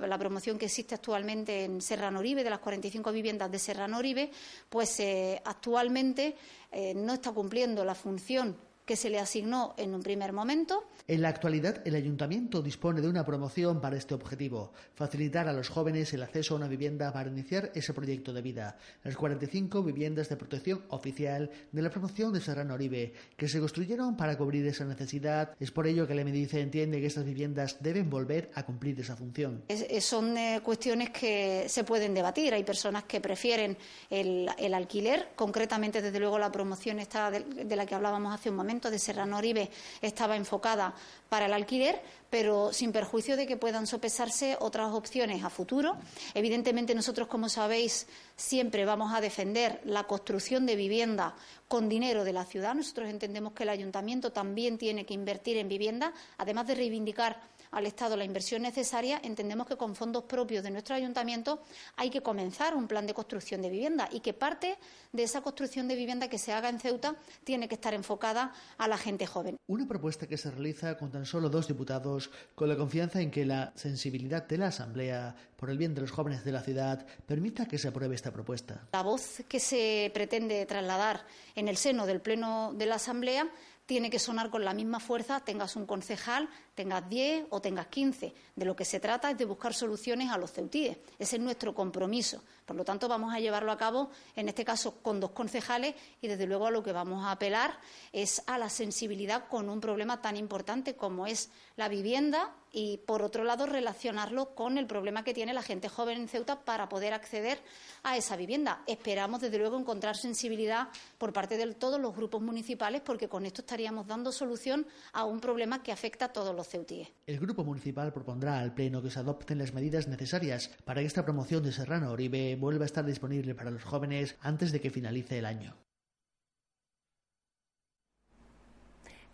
la 0.00 0.18
promoción 0.18 0.58
que 0.58 0.66
existe 0.66 0.94
actualmente 0.94 1.64
en 1.64 1.80
Serrano 1.80 2.20
Oribe, 2.20 2.35
de 2.42 2.50
las 2.50 2.60
45 2.60 3.12
viviendas 3.12 3.50
de 3.50 3.58
Serrano 3.58 3.98
Oribe, 3.98 4.30
pues 4.68 4.98
eh, 5.00 5.40
actualmente 5.44 6.36
eh, 6.72 6.94
no 6.94 7.14
está 7.14 7.32
cumpliendo 7.32 7.84
la 7.84 7.94
función 7.94 8.56
que 8.86 8.96
se 8.96 9.10
le 9.10 9.18
asignó 9.18 9.74
en 9.76 9.94
un 9.94 10.02
primer 10.02 10.32
momento. 10.32 10.84
En 11.08 11.20
la 11.20 11.28
actualidad, 11.28 11.82
el 11.86 11.96
ayuntamiento 11.96 12.62
dispone 12.62 13.00
de 13.00 13.08
una 13.08 13.26
promoción 13.26 13.80
para 13.80 13.96
este 13.96 14.14
objetivo, 14.14 14.72
facilitar 14.94 15.48
a 15.48 15.52
los 15.52 15.68
jóvenes 15.68 16.12
el 16.14 16.22
acceso 16.22 16.54
a 16.54 16.58
una 16.58 16.68
vivienda 16.68 17.12
para 17.12 17.28
iniciar 17.28 17.72
ese 17.74 17.92
proyecto 17.92 18.32
de 18.32 18.42
vida. 18.42 18.78
Las 19.02 19.16
45 19.16 19.82
viviendas 19.82 20.28
de 20.28 20.36
protección 20.36 20.84
oficial 20.88 21.50
de 21.72 21.82
la 21.82 21.90
promoción 21.90 22.32
de 22.32 22.40
Serrano 22.40 22.74
Oribe, 22.74 23.12
que 23.36 23.48
se 23.48 23.58
construyeron 23.58 24.16
para 24.16 24.38
cubrir 24.38 24.64
esa 24.66 24.84
necesidad. 24.84 25.54
Es 25.58 25.72
por 25.72 25.88
ello 25.88 26.06
que 26.06 26.14
la 26.14 26.24
Medice 26.24 26.60
entiende 26.60 27.00
que 27.00 27.06
estas 27.06 27.24
viviendas 27.24 27.78
deben 27.80 28.08
volver 28.08 28.50
a 28.54 28.64
cumplir 28.64 28.98
esa 29.00 29.16
función. 29.16 29.64
son 30.00 30.38
eh, 30.38 30.60
cuestiones 30.62 31.10
que 31.10 31.68
se 31.68 31.82
pueden 31.82 32.14
debatir. 32.14 32.54
Hay 32.54 32.62
personas 32.62 33.04
que 33.04 33.20
prefieren 33.20 33.76
el, 34.10 34.48
alquiler, 34.74 35.30
concretamente, 35.34 36.02
desde 36.02 36.20
luego, 36.20 36.38
la 36.38 36.52
promoción 36.52 37.00
esta 37.00 37.32
de 37.32 37.76
la 37.76 37.84
que 37.84 37.94
hablábamos 37.94 38.32
hace 38.32 38.50
un 38.50 38.56
momento 38.56 38.75
momento 38.76 38.90
de 38.90 38.98
Serrano 38.98 39.38
Oribe 39.38 39.70
estaba 40.02 40.36
enfocada 40.36 40.92
para 41.30 41.46
el 41.46 41.54
alquiler, 41.54 42.02
pero 42.28 42.74
sin 42.74 42.92
perjuicio 42.92 43.34
de 43.34 43.46
que 43.46 43.56
puedan 43.56 43.86
sopesarse 43.86 44.54
otras 44.60 44.92
opciones 44.92 45.42
a 45.42 45.48
futuro. 45.48 45.96
Evidentemente, 46.34 46.94
nosotros, 46.94 47.26
como 47.26 47.48
sabéis, 47.48 48.06
siempre 48.36 48.84
vamos 48.84 49.14
a 49.14 49.22
defender 49.22 49.80
la 49.86 50.04
construcción 50.04 50.66
de 50.66 50.76
vivienda 50.76 51.34
con 51.68 51.88
dinero 51.88 52.22
de 52.22 52.34
la 52.34 52.44
ciudad. 52.44 52.74
Nosotros 52.74 53.08
entendemos 53.08 53.54
que 53.54 53.62
el 53.62 53.70
ayuntamiento 53.70 54.30
también 54.30 54.76
tiene 54.76 55.06
que 55.06 55.14
invertir 55.14 55.56
en 55.56 55.68
vivienda, 55.68 56.12
además 56.36 56.66
de 56.66 56.74
reivindicar 56.74 57.40
al 57.70 57.86
Estado 57.86 58.16
la 58.16 58.24
inversión 58.24 58.62
necesaria, 58.62 59.20
entendemos 59.22 59.66
que 59.66 59.76
con 59.76 59.94
fondos 59.94 60.24
propios 60.24 60.62
de 60.62 60.70
nuestro 60.70 60.94
ayuntamiento 60.94 61.62
hay 61.96 62.10
que 62.10 62.22
comenzar 62.22 62.74
un 62.74 62.88
plan 62.88 63.06
de 63.06 63.14
construcción 63.14 63.62
de 63.62 63.70
vivienda 63.70 64.08
y 64.10 64.20
que 64.20 64.32
parte 64.32 64.78
de 65.12 65.22
esa 65.22 65.40
construcción 65.40 65.88
de 65.88 65.96
vivienda 65.96 66.28
que 66.28 66.38
se 66.38 66.52
haga 66.52 66.68
en 66.68 66.80
Ceuta 66.80 67.16
tiene 67.44 67.68
que 67.68 67.74
estar 67.74 67.94
enfocada 67.94 68.52
a 68.78 68.88
la 68.88 68.98
gente 68.98 69.26
joven. 69.26 69.56
Una 69.66 69.86
propuesta 69.86 70.26
que 70.26 70.36
se 70.36 70.50
realiza 70.50 70.96
con 70.96 71.10
tan 71.10 71.26
solo 71.26 71.48
dos 71.48 71.68
diputados, 71.68 72.30
con 72.54 72.68
la 72.68 72.76
confianza 72.76 73.20
en 73.20 73.30
que 73.30 73.44
la 73.44 73.72
sensibilidad 73.74 74.46
de 74.46 74.58
la 74.58 74.68
Asamblea 74.68 75.34
por 75.56 75.70
el 75.70 75.78
bien 75.78 75.94
de 75.94 76.02
los 76.02 76.10
jóvenes 76.10 76.44
de 76.44 76.52
la 76.52 76.62
ciudad 76.62 77.06
permita 77.26 77.66
que 77.66 77.78
se 77.78 77.88
apruebe 77.88 78.14
esta 78.14 78.32
propuesta. 78.32 78.86
La 78.92 79.02
voz 79.02 79.42
que 79.48 79.60
se 79.60 80.10
pretende 80.12 80.66
trasladar 80.66 81.24
en 81.54 81.68
el 81.68 81.76
seno 81.76 82.06
del 82.06 82.20
Pleno 82.20 82.72
de 82.74 82.86
la 82.86 82.96
Asamblea 82.96 83.50
tiene 83.86 84.10
que 84.10 84.18
sonar 84.18 84.50
con 84.50 84.64
la 84.64 84.74
misma 84.74 84.98
fuerza, 84.98 85.40
tengas 85.40 85.76
un 85.76 85.86
concejal, 85.86 86.48
tengas 86.74 87.08
10 87.08 87.46
o 87.50 87.60
tengas 87.60 87.86
15. 87.86 88.34
De 88.56 88.64
lo 88.64 88.74
que 88.74 88.84
se 88.84 88.98
trata 88.98 89.30
es 89.30 89.38
de 89.38 89.44
buscar 89.44 89.72
soluciones 89.72 90.30
a 90.30 90.38
los 90.38 90.52
ceutíes. 90.52 90.98
Ese 91.18 91.36
es 91.36 91.42
nuestro 91.42 91.72
compromiso. 91.72 92.42
Por 92.66 92.74
lo 92.74 92.84
tanto, 92.84 93.06
vamos 93.08 93.32
a 93.32 93.38
llevarlo 93.38 93.70
a 93.70 93.78
cabo, 93.78 94.10
en 94.34 94.48
este 94.48 94.64
caso, 94.64 94.96
con 95.02 95.20
dos 95.20 95.30
concejales 95.30 95.94
y, 96.20 96.26
desde 96.26 96.46
luego, 96.46 96.66
a 96.66 96.72
lo 96.72 96.82
que 96.82 96.92
vamos 96.92 97.24
a 97.24 97.30
apelar 97.30 97.78
es 98.12 98.42
a 98.46 98.58
la 98.58 98.68
sensibilidad 98.68 99.48
con 99.48 99.70
un 99.70 99.80
problema 99.80 100.20
tan 100.20 100.36
importante 100.36 100.96
como 100.96 101.26
es 101.26 101.50
la 101.76 101.88
vivienda 101.88 102.52
y, 102.78 102.98
por 103.06 103.22
otro 103.22 103.42
lado, 103.42 103.64
relacionarlo 103.64 104.54
con 104.54 104.76
el 104.76 104.86
problema 104.86 105.24
que 105.24 105.32
tiene 105.32 105.54
la 105.54 105.62
gente 105.62 105.88
joven 105.88 106.20
en 106.20 106.28
Ceuta 106.28 106.60
para 106.62 106.90
poder 106.90 107.14
acceder 107.14 107.58
a 108.02 108.18
esa 108.18 108.36
vivienda. 108.36 108.82
Esperamos, 108.86 109.40
desde 109.40 109.56
luego, 109.56 109.78
encontrar 109.78 110.14
sensibilidad 110.14 110.88
por 111.16 111.32
parte 111.32 111.56
de 111.56 111.72
todos 111.72 111.98
los 111.98 112.14
grupos 112.14 112.42
municipales 112.42 113.00
porque 113.00 113.30
con 113.30 113.46
esto 113.46 113.62
estaríamos 113.62 114.06
dando 114.06 114.30
solución 114.30 114.86
a 115.14 115.24
un 115.24 115.40
problema 115.40 115.82
que 115.82 115.90
afecta 115.90 116.26
a 116.26 116.32
todos 116.34 116.54
los 116.54 116.68
ceutíes. 116.68 117.08
El 117.26 117.40
Grupo 117.40 117.64
Municipal 117.64 118.12
propondrá 118.12 118.60
al 118.60 118.74
Pleno 118.74 119.00
que 119.00 119.08
se 119.10 119.20
adopten 119.20 119.56
las 119.56 119.72
medidas 119.72 120.06
necesarias 120.06 120.70
para 120.84 121.00
que 121.00 121.06
esta 121.06 121.24
promoción 121.24 121.62
de 121.62 121.72
Serrano 121.72 122.10
Oribe 122.10 122.56
vuelva 122.56 122.82
a 122.82 122.86
estar 122.86 123.06
disponible 123.06 123.54
para 123.54 123.70
los 123.70 123.84
jóvenes 123.84 124.36
antes 124.42 124.70
de 124.70 124.82
que 124.82 124.90
finalice 124.90 125.38
el 125.38 125.46
año. 125.46 125.85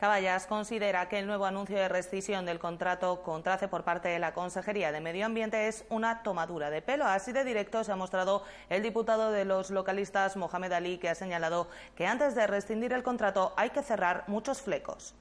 Caballas 0.03 0.49
considera 0.49 1.09
que 1.09 1.21
el 1.21 1.29
nuevo 1.29 1.47
anuncio 1.47 1.77
de 1.77 1.89
rescisión 1.89 2.45
del 2.45 2.59
contrato 2.59 3.23
con 3.23 3.45
Trace 3.45 3.69
por 3.69 3.85
parte 3.85 4.09
de 4.09 4.19
la 4.19 4.35
Consejería 4.35 4.91
de 4.91 5.01
Medio 5.01 5.27
Ambiente 5.27 5.69
es 5.69 5.85
una 5.91 6.25
tomadura 6.25 6.71
de 6.71 6.83
pelo. 6.83 7.05
Así 7.05 7.31
de 7.31 7.45
directo 7.45 7.85
se 7.85 7.93
ha 7.93 7.95
mostrado 7.95 8.43
el 8.69 8.83
diputado 8.83 9.31
de 9.31 9.45
los 9.45 9.71
localistas, 9.71 10.37
Mohamed 10.37 10.73
Ali, 10.73 10.99
que 10.99 11.09
ha 11.09 11.15
señalado 11.15 11.69
que 11.95 12.09
antes 12.09 12.35
de 12.35 12.49
rescindir 12.49 12.93
el 12.93 13.05
contrato 13.05 13.53
hay 13.57 13.71
que 13.71 13.85
cerrar 13.85 14.25
muchos 14.27 14.61
flecos. 14.61 15.15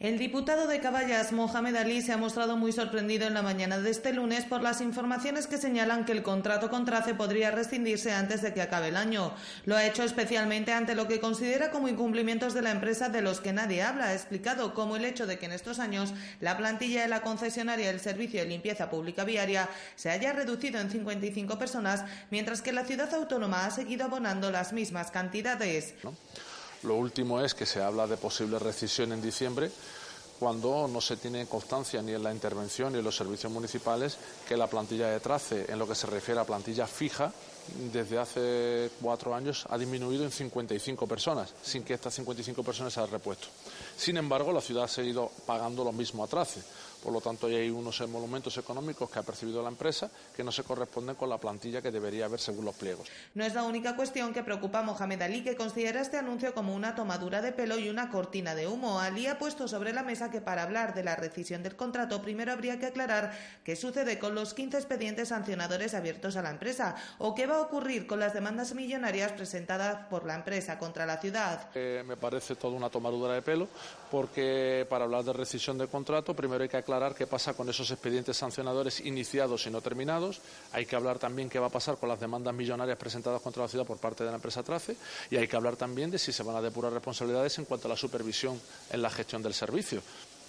El 0.00 0.16
diputado 0.16 0.66
de 0.66 0.80
Caballas, 0.80 1.30
Mohamed 1.30 1.76
Ali, 1.76 2.00
se 2.00 2.14
ha 2.14 2.16
mostrado 2.16 2.56
muy 2.56 2.72
sorprendido 2.72 3.26
en 3.26 3.34
la 3.34 3.42
mañana 3.42 3.78
de 3.80 3.90
este 3.90 4.14
lunes 4.14 4.46
por 4.46 4.62
las 4.62 4.80
informaciones 4.80 5.46
que 5.46 5.58
señalan 5.58 6.06
que 6.06 6.12
el 6.12 6.22
contrato 6.22 6.70
con 6.70 6.86
Trace 6.86 7.12
podría 7.12 7.50
rescindirse 7.50 8.10
antes 8.10 8.40
de 8.40 8.54
que 8.54 8.62
acabe 8.62 8.88
el 8.88 8.96
año. 8.96 9.34
Lo 9.66 9.76
ha 9.76 9.84
hecho 9.84 10.02
especialmente 10.02 10.72
ante 10.72 10.94
lo 10.94 11.06
que 11.06 11.20
considera 11.20 11.70
como 11.70 11.86
incumplimientos 11.86 12.54
de 12.54 12.62
la 12.62 12.70
empresa 12.70 13.10
de 13.10 13.20
los 13.20 13.42
que 13.42 13.52
nadie 13.52 13.82
habla. 13.82 14.06
Ha 14.06 14.14
explicado 14.14 14.72
como 14.72 14.96
el 14.96 15.04
hecho 15.04 15.26
de 15.26 15.38
que 15.38 15.44
en 15.44 15.52
estos 15.52 15.78
años 15.78 16.14
la 16.40 16.56
plantilla 16.56 17.02
de 17.02 17.08
la 17.08 17.20
concesionaria 17.20 17.88
del 17.88 18.00
servicio 18.00 18.40
de 18.40 18.48
limpieza 18.48 18.88
pública 18.88 19.24
viaria 19.24 19.68
se 19.96 20.08
haya 20.08 20.32
reducido 20.32 20.80
en 20.80 20.90
55 20.90 21.58
personas, 21.58 22.06
mientras 22.30 22.62
que 22.62 22.72
la 22.72 22.86
ciudad 22.86 23.12
autónoma 23.12 23.66
ha 23.66 23.70
seguido 23.70 24.06
abonando 24.06 24.50
las 24.50 24.72
mismas 24.72 25.10
cantidades. 25.10 25.92
Lo 26.82 26.94
último 26.94 27.40
es 27.40 27.54
que 27.54 27.66
se 27.66 27.82
habla 27.82 28.06
de 28.06 28.16
posible 28.16 28.58
rescisión 28.58 29.12
en 29.12 29.20
diciembre 29.20 29.70
cuando 30.40 30.88
no 30.88 31.02
se 31.02 31.18
tiene 31.18 31.44
constancia 31.44 32.00
ni 32.00 32.12
en 32.12 32.22
la 32.22 32.32
intervención 32.32 32.94
ni 32.94 32.98
en 32.98 33.04
los 33.04 33.14
servicios 33.14 33.52
municipales 33.52 34.16
que 34.48 34.56
la 34.56 34.66
plantilla 34.66 35.08
de 35.08 35.20
trace, 35.20 35.66
en 35.70 35.78
lo 35.78 35.86
que 35.86 35.94
se 35.94 36.06
refiere 36.06 36.40
a 36.40 36.44
plantilla 36.44 36.86
fija, 36.86 37.30
desde 37.92 38.18
hace 38.18 38.90
cuatro 39.02 39.34
años 39.34 39.66
ha 39.68 39.76
disminuido 39.76 40.24
en 40.24 40.30
55 40.30 41.06
personas, 41.06 41.52
sin 41.62 41.84
que 41.84 41.92
estas 41.92 42.14
55 42.14 42.62
personas 42.62 42.94
se 42.94 43.00
hayan 43.00 43.12
repuesto. 43.12 43.48
Sin 43.98 44.16
embargo, 44.16 44.50
la 44.50 44.62
ciudad 44.62 44.84
ha 44.84 44.88
seguido 44.88 45.30
pagando 45.44 45.84
lo 45.84 45.92
mismo 45.92 46.24
a 46.24 46.26
trace. 46.26 46.62
Por 47.02 47.12
lo 47.12 47.20
tanto, 47.20 47.46
hay 47.46 47.70
unos 47.70 48.00
monumentos 48.08 48.56
económicos 48.58 49.10
que 49.10 49.18
ha 49.18 49.22
percibido 49.22 49.62
la 49.62 49.68
empresa 49.68 50.10
que 50.36 50.44
no 50.44 50.52
se 50.52 50.62
corresponden 50.64 51.16
con 51.16 51.28
la 51.28 51.38
plantilla 51.38 51.80
que 51.80 51.90
debería 51.90 52.26
haber 52.26 52.40
según 52.40 52.64
los 52.64 52.74
pliegos. 52.74 53.08
No 53.34 53.44
es 53.44 53.54
la 53.54 53.62
única 53.62 53.96
cuestión 53.96 54.32
que 54.32 54.42
preocupa 54.42 54.80
a 54.80 54.82
Mohamed 54.82 55.22
Ali, 55.22 55.42
que 55.42 55.56
considera 55.56 56.00
este 56.00 56.18
anuncio 56.18 56.54
como 56.54 56.74
una 56.74 56.94
tomadura 56.94 57.40
de 57.40 57.52
pelo 57.52 57.78
y 57.78 57.88
una 57.88 58.10
cortina 58.10 58.54
de 58.54 58.66
humo. 58.66 59.00
Ali 59.00 59.26
ha 59.26 59.38
puesto 59.38 59.68
sobre 59.68 59.92
la 59.92 60.02
mesa 60.02 60.30
que 60.30 60.40
para 60.40 60.62
hablar 60.62 60.94
de 60.94 61.04
la 61.04 61.16
rescisión 61.16 61.62
del 61.62 61.76
contrato, 61.76 62.22
primero 62.22 62.52
habría 62.52 62.78
que 62.78 62.86
aclarar 62.86 63.32
qué 63.64 63.76
sucede 63.76 64.18
con 64.18 64.34
los 64.34 64.54
15 64.54 64.76
expedientes 64.76 65.28
sancionadores 65.28 65.94
abiertos 65.94 66.36
a 66.36 66.42
la 66.42 66.50
empresa 66.50 66.96
o 67.18 67.34
qué 67.34 67.46
va 67.46 67.56
a 67.56 67.60
ocurrir 67.62 68.06
con 68.06 68.20
las 68.20 68.34
demandas 68.34 68.74
millonarias 68.74 69.32
presentadas 69.32 70.06
por 70.08 70.26
la 70.26 70.34
empresa 70.34 70.78
contra 70.78 71.06
la 71.06 71.18
ciudad. 71.18 71.68
Eh, 71.74 72.04
me 72.06 72.16
parece 72.16 72.56
toda 72.56 72.76
una 72.76 72.90
tomadura 72.90 73.34
de 73.34 73.42
pelo 73.42 73.68
porque 74.10 74.86
para 74.88 75.04
hablar 75.04 75.24
de 75.24 75.32
rescisión 75.32 75.78
del 75.78 75.88
contrato 75.88 76.34
primero 76.34 76.62
hay 76.62 76.68
que 76.68 76.76
aclarar 76.76 77.14
qué 77.14 77.26
pasa 77.26 77.54
con 77.54 77.68
esos 77.68 77.90
expedientes 77.90 78.36
sancionadores 78.36 79.00
iniciados 79.00 79.66
y 79.66 79.70
no 79.70 79.80
terminados. 79.80 80.40
Hay 80.72 80.86
que 80.86 80.96
hablar 80.96 81.18
también 81.18 81.48
qué 81.48 81.58
va 81.58 81.68
a 81.68 81.70
pasar 81.70 81.96
con 81.96 82.08
las 82.08 82.20
demandas 82.20 82.54
millonarias 82.54 82.98
presentadas 82.98 83.40
contra 83.40 83.62
la 83.62 83.68
ciudad 83.68 83.86
por 83.86 83.98
parte 83.98 84.24
de 84.24 84.30
la 84.30 84.36
empresa 84.36 84.62
Trace 84.62 84.96
y 85.30 85.36
hay 85.36 85.46
que 85.46 85.56
hablar 85.56 85.76
también 85.76 86.10
de 86.10 86.18
si 86.18 86.32
se 86.32 86.42
van 86.42 86.56
a 86.56 86.62
depurar 86.62 86.92
responsabilidades 86.92 87.58
en 87.58 87.64
cuanto 87.64 87.88
a 87.88 87.90
la 87.90 87.96
supervisión 87.96 88.60
en 88.90 89.02
la 89.02 89.10
gestión 89.10 89.42
del 89.42 89.54
servicio. 89.54 90.02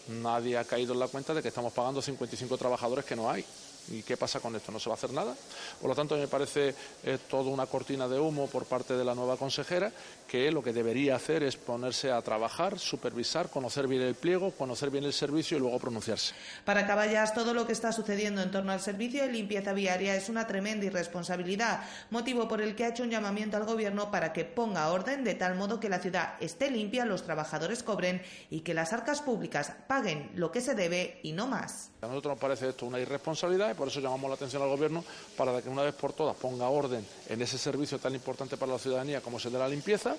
Nadie 0.09 0.57
ha 0.57 0.65
caído 0.65 0.93
en 0.93 0.99
la 0.99 1.07
cuenta 1.07 1.33
de 1.33 1.41
que 1.41 1.49
estamos 1.49 1.73
pagando 1.73 2.01
55 2.01 2.57
trabajadores 2.57 3.05
que 3.05 3.15
no 3.15 3.29
hay. 3.29 3.45
¿Y 3.89 4.03
qué 4.03 4.17
pasa 4.17 4.39
con 4.39 4.55
esto? 4.55 4.71
¿No 4.71 4.79
se 4.79 4.89
va 4.89 4.95
a 4.95 4.97
hacer 4.97 5.11
nada? 5.11 5.35
Por 5.79 5.89
lo 5.89 5.95
tanto, 5.95 6.15
me 6.15 6.27
parece 6.27 6.75
eh, 7.03 7.17
toda 7.29 7.49
una 7.49 7.65
cortina 7.65 8.07
de 8.07 8.19
humo 8.19 8.47
por 8.47 8.65
parte 8.65 8.95
de 8.95 9.03
la 9.03 9.15
nueva 9.15 9.37
consejera 9.37 9.91
que 10.27 10.49
lo 10.49 10.63
que 10.63 10.71
debería 10.71 11.17
hacer 11.17 11.43
es 11.43 11.57
ponerse 11.57 12.09
a 12.09 12.21
trabajar, 12.21 12.79
supervisar, 12.79 13.49
conocer 13.49 13.87
bien 13.87 14.01
el 14.01 14.15
pliego, 14.15 14.51
conocer 14.51 14.89
bien 14.89 15.03
el 15.03 15.11
servicio 15.11 15.57
y 15.57 15.59
luego 15.59 15.77
pronunciarse. 15.77 16.33
Para 16.63 16.87
Caballas, 16.87 17.33
todo 17.33 17.53
lo 17.53 17.67
que 17.67 17.73
está 17.73 17.91
sucediendo 17.91 18.41
en 18.41 18.49
torno 18.49 18.71
al 18.71 18.79
servicio 18.79 19.23
de 19.23 19.31
limpieza 19.31 19.73
viaria 19.73 20.15
es 20.15 20.29
una 20.29 20.47
tremenda 20.47 20.85
irresponsabilidad, 20.85 21.83
motivo 22.11 22.47
por 22.47 22.61
el 22.61 22.75
que 22.75 22.85
ha 22.85 22.89
hecho 22.89 23.03
un 23.03 23.09
llamamiento 23.09 23.57
al 23.57 23.65
Gobierno 23.65 24.09
para 24.09 24.31
que 24.31 24.45
ponga 24.45 24.91
orden 24.91 25.25
de 25.25 25.35
tal 25.35 25.55
modo 25.55 25.79
que 25.79 25.89
la 25.89 25.99
ciudad 25.99 26.35
esté 26.39 26.71
limpia, 26.71 27.05
los 27.05 27.23
trabajadores 27.23 27.83
cobren 27.83 28.21
y 28.49 28.61
que 28.61 28.73
las 28.73 28.93
arcas 28.93 29.21
públicas 29.21 29.73
paguen 29.87 30.31
lo 30.35 30.51
que 30.51 30.61
se 30.61 30.75
debe 30.75 31.19
y 31.23 31.33
no 31.33 31.47
más. 31.47 31.91
A 32.01 32.07
nosotros 32.07 32.33
nos 32.33 32.39
parece 32.39 32.69
esto 32.69 32.85
una 32.85 32.99
irresponsabilidad 32.99 33.70
por 33.75 33.87
eso 33.87 33.99
llamamos 33.99 34.29
la 34.29 34.35
atención 34.35 34.61
al 34.61 34.69
Gobierno 34.69 35.03
para 35.37 35.61
que 35.61 35.69
una 35.69 35.83
vez 35.83 35.95
por 35.95 36.13
todas 36.13 36.35
ponga 36.35 36.69
orden 36.69 37.05
en 37.29 37.41
ese 37.41 37.57
servicio 37.57 37.99
tan 37.99 38.13
importante 38.13 38.57
para 38.57 38.73
la 38.73 38.79
ciudadanía 38.79 39.21
como 39.21 39.37
es 39.37 39.45
el 39.45 39.53
de 39.53 39.59
la 39.59 39.67
limpieza 39.67 40.15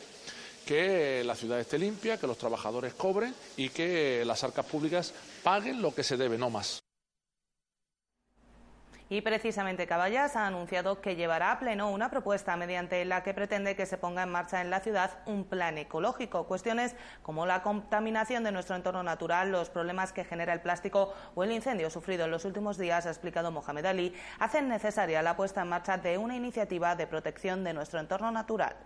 que 0.66 1.24
la 1.24 1.34
ciudad 1.34 1.60
esté 1.60 1.78
limpia, 1.78 2.18
que 2.18 2.26
los 2.26 2.38
trabajadores 2.38 2.94
cobren 2.94 3.34
y 3.56 3.68
que 3.70 4.24
las 4.24 4.44
arcas 4.44 4.64
públicas 4.66 5.12
paguen 5.42 5.82
lo 5.82 5.94
que 5.94 6.04
se 6.04 6.16
debe, 6.16 6.38
no 6.38 6.50
más. 6.50 6.81
Y 9.12 9.20
precisamente 9.20 9.86
Caballas 9.86 10.36
ha 10.36 10.46
anunciado 10.46 11.02
que 11.02 11.16
llevará 11.16 11.52
a 11.52 11.58
pleno 11.58 11.90
una 11.90 12.10
propuesta 12.10 12.56
mediante 12.56 13.04
la 13.04 13.22
que 13.22 13.34
pretende 13.34 13.76
que 13.76 13.84
se 13.84 13.98
ponga 13.98 14.22
en 14.22 14.30
marcha 14.30 14.62
en 14.62 14.70
la 14.70 14.80
ciudad 14.80 15.18
un 15.26 15.44
plan 15.44 15.76
ecológico. 15.76 16.46
Cuestiones 16.46 16.96
como 17.20 17.44
la 17.44 17.62
contaminación 17.62 18.42
de 18.42 18.52
nuestro 18.52 18.74
entorno 18.74 19.02
natural, 19.02 19.52
los 19.52 19.68
problemas 19.68 20.14
que 20.14 20.24
genera 20.24 20.54
el 20.54 20.62
plástico 20.62 21.12
o 21.34 21.44
el 21.44 21.52
incendio 21.52 21.90
sufrido 21.90 22.24
en 22.24 22.30
los 22.30 22.46
últimos 22.46 22.78
días, 22.78 23.04
ha 23.04 23.10
explicado 23.10 23.50
Mohamed 23.50 23.84
Ali, 23.84 24.14
hacen 24.38 24.70
necesaria 24.70 25.20
la 25.20 25.36
puesta 25.36 25.60
en 25.60 25.68
marcha 25.68 25.98
de 25.98 26.16
una 26.16 26.34
iniciativa 26.34 26.96
de 26.96 27.06
protección 27.06 27.64
de 27.64 27.74
nuestro 27.74 28.00
entorno 28.00 28.30
natural. 28.30 28.76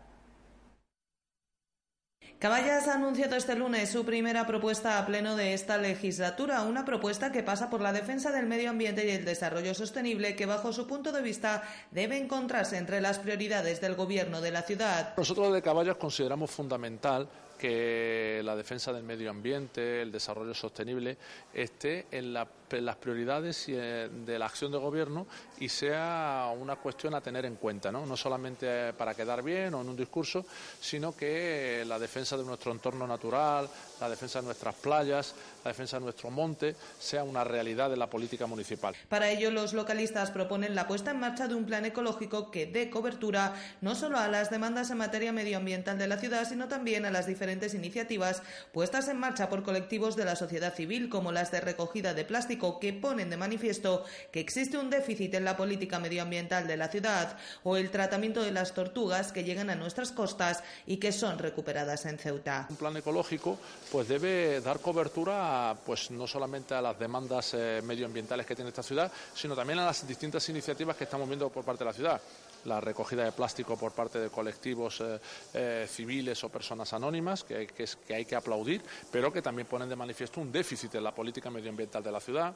Caballas 2.38 2.86
ha 2.86 2.96
anunciado 2.96 3.34
este 3.34 3.54
lunes 3.54 3.90
su 3.90 4.04
primera 4.04 4.46
propuesta 4.46 4.98
a 4.98 5.06
pleno 5.06 5.36
de 5.36 5.54
esta 5.54 5.78
legislatura, 5.78 6.60
una 6.64 6.84
propuesta 6.84 7.32
que 7.32 7.42
pasa 7.42 7.70
por 7.70 7.80
la 7.80 7.94
defensa 7.94 8.30
del 8.30 8.44
medio 8.44 8.68
ambiente 8.68 9.06
y 9.06 9.10
el 9.10 9.24
desarrollo 9.24 9.72
sostenible 9.72 10.36
que, 10.36 10.44
bajo 10.44 10.70
su 10.70 10.86
punto 10.86 11.12
de 11.12 11.22
vista, 11.22 11.62
debe 11.92 12.18
encontrarse 12.18 12.76
entre 12.76 13.00
las 13.00 13.18
prioridades 13.18 13.80
del 13.80 13.94
Gobierno 13.94 14.42
de 14.42 14.50
la 14.50 14.60
ciudad. 14.60 15.14
Nosotros 15.16 15.50
de 15.54 15.62
Caballas 15.62 15.96
consideramos 15.96 16.50
fundamental 16.50 17.26
que 17.58 18.40
la 18.44 18.56
defensa 18.56 18.92
del 18.92 19.02
medio 19.02 19.30
ambiente, 19.30 20.02
el 20.02 20.12
desarrollo 20.12 20.54
sostenible, 20.54 21.16
esté 21.52 22.06
en 22.10 22.32
la 22.32 22.46
las 22.70 22.96
prioridades 22.96 23.66
eh, 23.68 24.08
de 24.26 24.38
la 24.38 24.46
acción 24.46 24.72
de 24.72 24.78
gobierno 24.78 25.26
y 25.58 25.68
sea 25.68 26.52
una 26.58 26.76
cuestión 26.76 27.14
a 27.14 27.20
tener 27.20 27.44
en 27.44 27.56
cuenta, 27.56 27.92
¿no? 27.92 28.04
no 28.04 28.16
solamente 28.16 28.92
para 28.94 29.14
quedar 29.14 29.42
bien 29.42 29.74
o 29.74 29.80
en 29.80 29.88
un 29.88 29.96
discurso, 29.96 30.44
sino 30.80 31.16
que 31.16 31.84
la 31.86 31.98
defensa 31.98 32.36
de 32.36 32.44
nuestro 32.44 32.72
entorno 32.72 33.06
natural, 33.06 33.68
la 34.00 34.08
defensa 34.08 34.40
de 34.40 34.46
nuestras 34.46 34.74
playas, 34.74 35.34
la 35.66 35.72
defensa 35.72 35.96
de 35.98 36.04
nuestro 36.04 36.30
monte, 36.30 36.76
sea 36.98 37.24
una 37.24 37.42
realidad 37.42 37.90
de 37.90 37.96
la 37.96 38.08
política 38.08 38.46
municipal. 38.46 38.94
Para 39.08 39.30
ello, 39.30 39.50
los 39.50 39.74
localistas 39.74 40.30
proponen 40.30 40.76
la 40.76 40.86
puesta 40.86 41.10
en 41.10 41.18
marcha 41.18 41.48
de 41.48 41.56
un 41.56 41.66
plan 41.66 41.84
ecológico 41.84 42.52
que 42.52 42.66
dé 42.66 42.88
cobertura 42.88 43.54
no 43.80 43.96
solo 43.96 44.18
a 44.18 44.28
las 44.28 44.48
demandas 44.48 44.90
en 44.90 44.98
materia 44.98 45.32
medioambiental 45.32 45.98
de 45.98 46.06
la 46.06 46.18
ciudad, 46.18 46.48
sino 46.48 46.68
también 46.68 47.04
a 47.04 47.10
las 47.10 47.26
diferentes 47.26 47.74
iniciativas 47.74 48.42
puestas 48.72 49.08
en 49.08 49.18
marcha 49.18 49.48
por 49.48 49.64
colectivos 49.64 50.14
de 50.14 50.24
la 50.24 50.36
sociedad 50.36 50.72
civil, 50.72 51.08
como 51.08 51.32
las 51.32 51.50
de 51.50 51.60
recogida 51.60 52.14
de 52.14 52.24
plástico, 52.24 52.78
que 52.78 52.92
ponen 52.92 53.28
de 53.28 53.36
manifiesto 53.36 54.04
que 54.30 54.38
existe 54.38 54.78
un 54.78 54.88
déficit 54.88 55.34
en 55.34 55.44
la 55.44 55.56
política 55.56 55.98
medioambiental 55.98 56.68
de 56.68 56.76
la 56.76 56.88
ciudad, 56.88 57.36
o 57.64 57.76
el 57.76 57.90
tratamiento 57.90 58.44
de 58.44 58.52
las 58.52 58.72
tortugas 58.72 59.32
que 59.32 59.42
llegan 59.42 59.70
a 59.70 59.74
nuestras 59.74 60.12
costas 60.12 60.62
y 60.86 60.98
que 60.98 61.10
son 61.10 61.40
recuperadas 61.40 62.06
en 62.06 62.18
Ceuta. 62.18 62.66
Un 62.70 62.76
plan 62.76 62.96
ecológico 62.96 63.58
pues 63.90 64.06
debe 64.06 64.60
dar 64.60 64.78
cobertura 64.78 65.55
pues 65.84 66.10
no 66.10 66.26
solamente 66.26 66.74
a 66.74 66.82
las 66.82 66.98
demandas 66.98 67.54
eh, 67.54 67.80
medioambientales 67.84 68.46
que 68.46 68.54
tiene 68.54 68.70
esta 68.70 68.82
ciudad, 68.82 69.10
sino 69.34 69.54
también 69.54 69.78
a 69.78 69.86
las 69.86 70.06
distintas 70.06 70.48
iniciativas 70.48 70.96
que 70.96 71.04
estamos 71.04 71.28
viendo 71.28 71.48
por 71.50 71.64
parte 71.64 71.84
de 71.84 71.90
la 71.90 71.92
ciudad. 71.92 72.20
La 72.64 72.80
recogida 72.80 73.24
de 73.24 73.30
plástico 73.32 73.76
por 73.76 73.92
parte 73.92 74.18
de 74.18 74.28
colectivos 74.28 75.00
eh, 75.00 75.20
eh, 75.54 75.86
civiles 75.88 76.42
o 76.42 76.48
personas 76.48 76.92
anónimas, 76.92 77.44
que, 77.44 77.66
que, 77.68 78.14
hay 78.14 78.24
que 78.24 78.34
aplaudir, 78.34 78.82
pero 79.12 79.32
que 79.32 79.40
también 79.40 79.68
ponen 79.68 79.88
de 79.88 79.94
manifiesto 79.94 80.40
un 80.40 80.50
déficit 80.50 80.96
en 80.96 81.04
la 81.04 81.14
política 81.14 81.48
medioambiental 81.48 82.02
de 82.02 82.10
la 82.10 82.20
ciudad, 82.20 82.54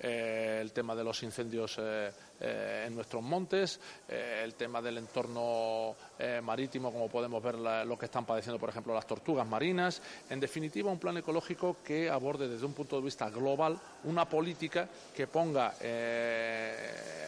eh, 0.00 0.58
el 0.60 0.72
tema 0.72 0.94
de 0.94 1.04
los 1.04 1.22
incendios 1.22 1.78
en 2.42 2.94
nuestros 2.94 3.22
montes, 3.22 3.78
el 4.08 4.54
tema 4.54 4.80
del 4.80 4.96
entorno 4.96 5.94
marítimo, 6.42 6.90
como 6.90 7.08
podemos 7.08 7.42
ver 7.42 7.56
lo 7.56 7.98
que 7.98 8.06
están 8.06 8.24
padeciendo, 8.24 8.58
por 8.58 8.70
ejemplo, 8.70 8.94
las 8.94 9.06
tortugas 9.06 9.46
marinas. 9.46 10.00
En 10.30 10.40
definitiva, 10.40 10.90
un 10.90 10.98
plan 10.98 11.18
ecológico 11.18 11.76
que 11.84 12.08
aborde 12.08 12.48
desde 12.48 12.64
un 12.64 12.72
punto 12.72 12.96
de 12.96 13.02
vista 13.02 13.28
global 13.28 13.78
una 14.04 14.26
política 14.26 14.88
que 15.14 15.26
ponga 15.26 15.74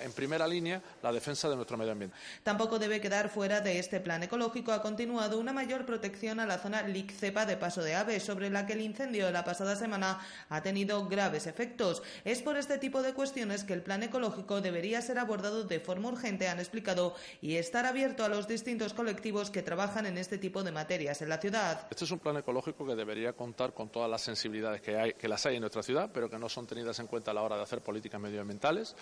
en 0.02 0.12
primera 0.12 0.49
línea 0.49 0.81
la 1.02 1.12
defensa 1.12 1.49
de 1.49 1.57
nuestro 1.57 1.76
medio 1.76 1.93
ambiente. 1.93 2.17
Tampoco 2.43 2.79
debe 2.79 3.00
quedar 3.00 3.29
fuera 3.29 3.61
de 3.61 3.79
este 3.79 4.00
plan 4.00 4.23
ecológico. 4.23 4.73
Ha 4.73 4.81
continuado 4.81 5.38
una 5.38 5.52
mayor 5.52 5.85
protección 5.85 6.41
a 6.41 6.47
la 6.47 6.59
zona 6.59 6.83
Liccepa 6.83 7.45
de 7.45 7.57
Paso 7.57 7.83
de 7.83 7.95
Aves, 7.95 8.23
sobre 8.23 8.49
la 8.49 8.67
que 8.67 8.73
el 8.73 8.81
incendio 8.81 9.26
de 9.26 9.33
la 9.33 9.45
pasada 9.45 9.76
semana 9.76 10.21
ha 10.49 10.62
tenido 10.62 11.07
graves 11.07 11.47
efectos. 11.47 12.02
Es 12.25 12.41
por 12.43 12.57
este 12.62 12.78
tipo 12.78 13.02
de 13.02 13.12
cuestiones 13.12 13.64
que 13.64 13.73
el 13.73 13.83
plan 13.83 14.04
ecológico 14.04 14.61
debería 14.61 15.02
ser 15.02 15.19
abordado 15.19 15.64
de 15.64 15.81
forma 15.81 16.09
urgente, 16.09 16.47
han 16.47 16.61
explicado, 16.61 17.16
y 17.40 17.57
estar 17.57 17.87
abierto 17.87 18.25
a 18.25 18.28
los 18.28 18.47
distintos 18.47 18.95
colectivos 18.95 19.50
que 19.50 19.62
trabajan 19.62 20.07
en 20.07 20.16
este 20.16 20.38
tipo 20.38 20.62
de 20.62 20.71
materias 20.71 21.21
en 21.23 21.28
la 21.28 21.38
ciudad. 21.38 21.88
Este 21.90 22.04
es 22.04 22.11
un 22.12 22.21
plan 22.21 22.37
ecológico 22.37 22.87
que 22.87 22.95
debería 22.95 23.33
contar 23.33 23.75
con 23.75 23.88
todas 23.88 24.09
las 24.09 24.23
sensibilidades 24.23 24.81
que, 24.81 24.97
hay, 24.97 25.14
que 25.14 25.26
las 25.26 25.45
hay 25.45 25.57
en 25.57 25.62
nuestra 25.62 25.83
ciudad, 25.83 26.09
pero 26.14 26.31
que 26.31 26.38
no 26.38 26.49
son 26.49 26.64
tenidas 26.64 27.00
en 27.00 27.09
cuenta 27.09 27.33
a 27.33 27.35
la 27.35 27.42
hora 27.42 27.57
de 27.57 27.62
hacer 27.64 27.81
políticas 27.81 28.21
medioambientales. 28.21 28.95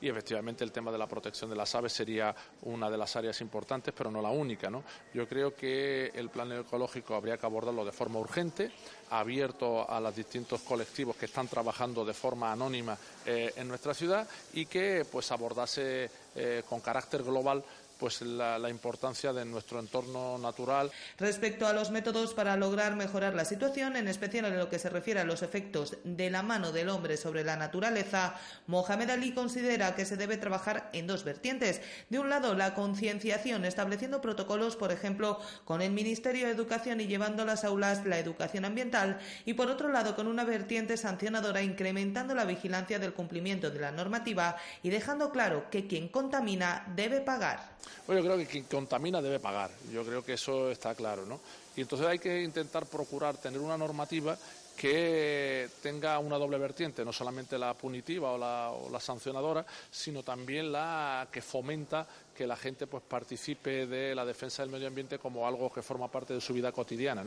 Y 0.00 0.08
efectivamente 0.08 0.62
el 0.62 0.70
tema 0.70 0.92
de 0.92 0.98
la 0.98 1.08
protección 1.08 1.50
de 1.50 1.56
las 1.56 1.74
aves 1.74 1.92
sería 1.92 2.32
una 2.62 2.88
de 2.88 2.98
las 2.98 3.16
áreas 3.16 3.40
importantes, 3.40 3.92
pero 3.96 4.12
no 4.12 4.22
la 4.22 4.30
única. 4.30 4.70
¿no? 4.70 4.84
Yo 5.12 5.26
creo 5.26 5.56
que 5.56 6.12
el 6.14 6.30
plan 6.30 6.52
ecológico 6.52 7.16
habría 7.16 7.36
que 7.36 7.46
abordarlo 7.46 7.84
de 7.84 7.90
forma 7.90 8.20
urgente, 8.20 8.70
abierto 9.10 9.90
a 9.90 9.98
los 10.00 10.14
distintos 10.14 10.60
colectivos 10.60 11.16
que 11.16 11.26
están 11.26 11.48
trabajando 11.48 12.04
de 12.04 12.14
forma 12.14 12.52
anónima 12.52 12.96
eh, 13.26 13.52
en 13.56 13.68
nuestra 13.68 13.94
ciudad 13.94 14.26
y 14.54 14.66
que 14.66 15.04
pues 15.10 15.30
abordase 15.32 16.10
eh, 16.34 16.62
con 16.68 16.80
carácter 16.80 17.22
global 17.22 17.62
pues 17.98 18.22
la, 18.22 18.68
importancia 18.68 19.32
de 19.32 19.44
nuestro 19.44 19.80
entorno 19.80 20.38
natural. 20.38 20.90
Respecto 21.18 21.66
a 21.66 21.72
los 21.72 21.90
métodos 21.90 22.34
para 22.34 22.56
lograr 22.56 22.96
mejorar 22.96 23.34
la 23.34 23.44
situación, 23.44 23.96
en 23.96 24.08
especial 24.08 24.44
en 24.46 24.58
lo 24.58 24.68
que 24.68 24.78
se 24.78 24.88
refiere 24.88 25.20
a 25.20 25.24
los 25.24 25.42
efectos 25.42 25.96
de 26.04 26.30
la 26.30 26.42
mano 26.42 26.70
del 26.72 26.88
hombre 26.88 27.16
sobre 27.16 27.44
la 27.44 27.56
naturaleza, 27.56 28.34
Mohamed 28.66 29.10
Ali 29.10 29.32
considera 29.32 29.94
que 29.94 30.04
se 30.04 30.16
debe 30.16 30.36
trabajar 30.36 30.90
en 30.92 31.06
dos 31.06 31.24
vertientes. 31.24 31.80
De 32.08 32.18
un 32.18 32.30
lado, 32.30 32.54
la 32.54 32.74
concienciación, 32.74 33.64
estableciendo 33.64 34.20
protocolos, 34.20 34.76
por 34.76 34.92
ejemplo, 34.92 35.40
con 35.64 35.82
el 35.82 35.92
Ministerio 35.92 36.46
de 36.46 36.52
Educación 36.52 37.00
y 37.00 37.06
llevando 37.06 37.42
a 37.42 37.46
las 37.46 37.64
aulas 37.64 38.04
la 38.06 38.18
educación 38.18 38.64
ambiental, 38.64 39.18
y 39.44 39.54
por 39.54 39.68
otro 39.68 39.88
lado, 39.88 40.14
con 40.14 40.26
una 40.26 40.44
vertiente 40.44 40.96
sancionadora, 40.96 41.62
incrementando 41.62 42.34
la 42.34 42.44
vigilancia 42.44 42.98
del 42.98 43.14
cumplimiento 43.14 43.70
de 43.70 43.80
la 43.80 43.90
normativa 43.90 44.56
y 44.82 44.90
dejando 44.90 45.30
claro 45.30 45.68
que 45.70 45.86
quien 45.86 46.08
contamina 46.08 46.84
debe 46.94 47.20
pagar. 47.20 47.78
Bueno, 48.06 48.22
yo 48.22 48.26
creo 48.26 48.38
que 48.38 48.46
quien 48.46 48.64
contamina 48.64 49.20
debe 49.22 49.40
pagar. 49.40 49.70
Yo 49.92 50.04
creo 50.04 50.24
que 50.24 50.34
eso 50.34 50.70
está 50.70 50.94
claro, 50.94 51.26
¿no? 51.26 51.40
Y 51.76 51.80
entonces 51.80 52.06
hay 52.06 52.18
que 52.18 52.42
intentar 52.42 52.86
procurar 52.86 53.36
tener 53.36 53.60
una 53.60 53.78
normativa 53.78 54.36
que 54.76 55.68
tenga 55.82 56.18
una 56.20 56.38
doble 56.38 56.56
vertiente, 56.56 57.04
no 57.04 57.12
solamente 57.12 57.58
la 57.58 57.74
punitiva 57.74 58.32
o 58.32 58.38
la, 58.38 58.70
o 58.70 58.88
la, 58.88 59.00
sancionadora, 59.00 59.66
sino 59.90 60.22
también 60.22 60.70
la 60.70 61.26
que 61.32 61.42
fomenta 61.42 62.06
que 62.34 62.46
la 62.46 62.56
gente 62.56 62.86
pues 62.86 63.02
participe 63.02 63.86
de 63.86 64.14
la 64.14 64.24
defensa 64.24 64.62
del 64.62 64.70
medio 64.70 64.86
ambiente 64.86 65.18
como 65.18 65.46
algo 65.48 65.72
que 65.72 65.82
forma 65.82 66.08
parte 66.08 66.34
de 66.34 66.40
su 66.40 66.54
vida 66.54 66.70
cotidiana. 66.70 67.26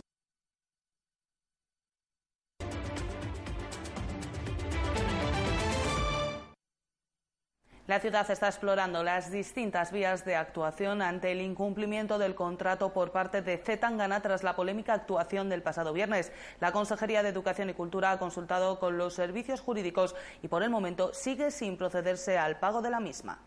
La 7.92 8.00
ciudad 8.00 8.32
está 8.32 8.48
explorando 8.48 9.04
las 9.04 9.32
distintas 9.32 9.92
vías 9.92 10.24
de 10.24 10.38
actuación 10.38 11.02
ante 11.02 11.34
el 11.34 11.42
incumplimiento 11.42 12.18
del 12.20 12.36
contrato 12.36 12.94
por 12.94 13.12
parte 13.12 13.42
de 13.42 13.58
Zetangana 13.58 14.22
tras 14.22 14.44
la 14.44 14.56
polémica 14.56 14.94
actuación 14.94 15.50
del 15.50 15.62
pasado 15.62 15.92
viernes. 15.92 16.32
La 16.62 16.72
Consejería 16.72 17.22
de 17.22 17.28
Educación 17.28 17.70
y 17.70 17.74
Cultura 17.74 18.12
ha 18.12 18.18
consultado 18.18 18.80
con 18.80 18.98
los 18.98 19.14
servicios 19.14 19.60
jurídicos 19.60 20.16
y 20.42 20.48
por 20.48 20.64
el 20.64 20.70
momento 20.70 21.14
sigue 21.14 21.52
sin 21.52 21.76
procederse 21.76 22.38
al 22.38 22.60
pago 22.60 22.82
de 22.82 22.92
la 22.92 23.02
misma. 23.02 23.40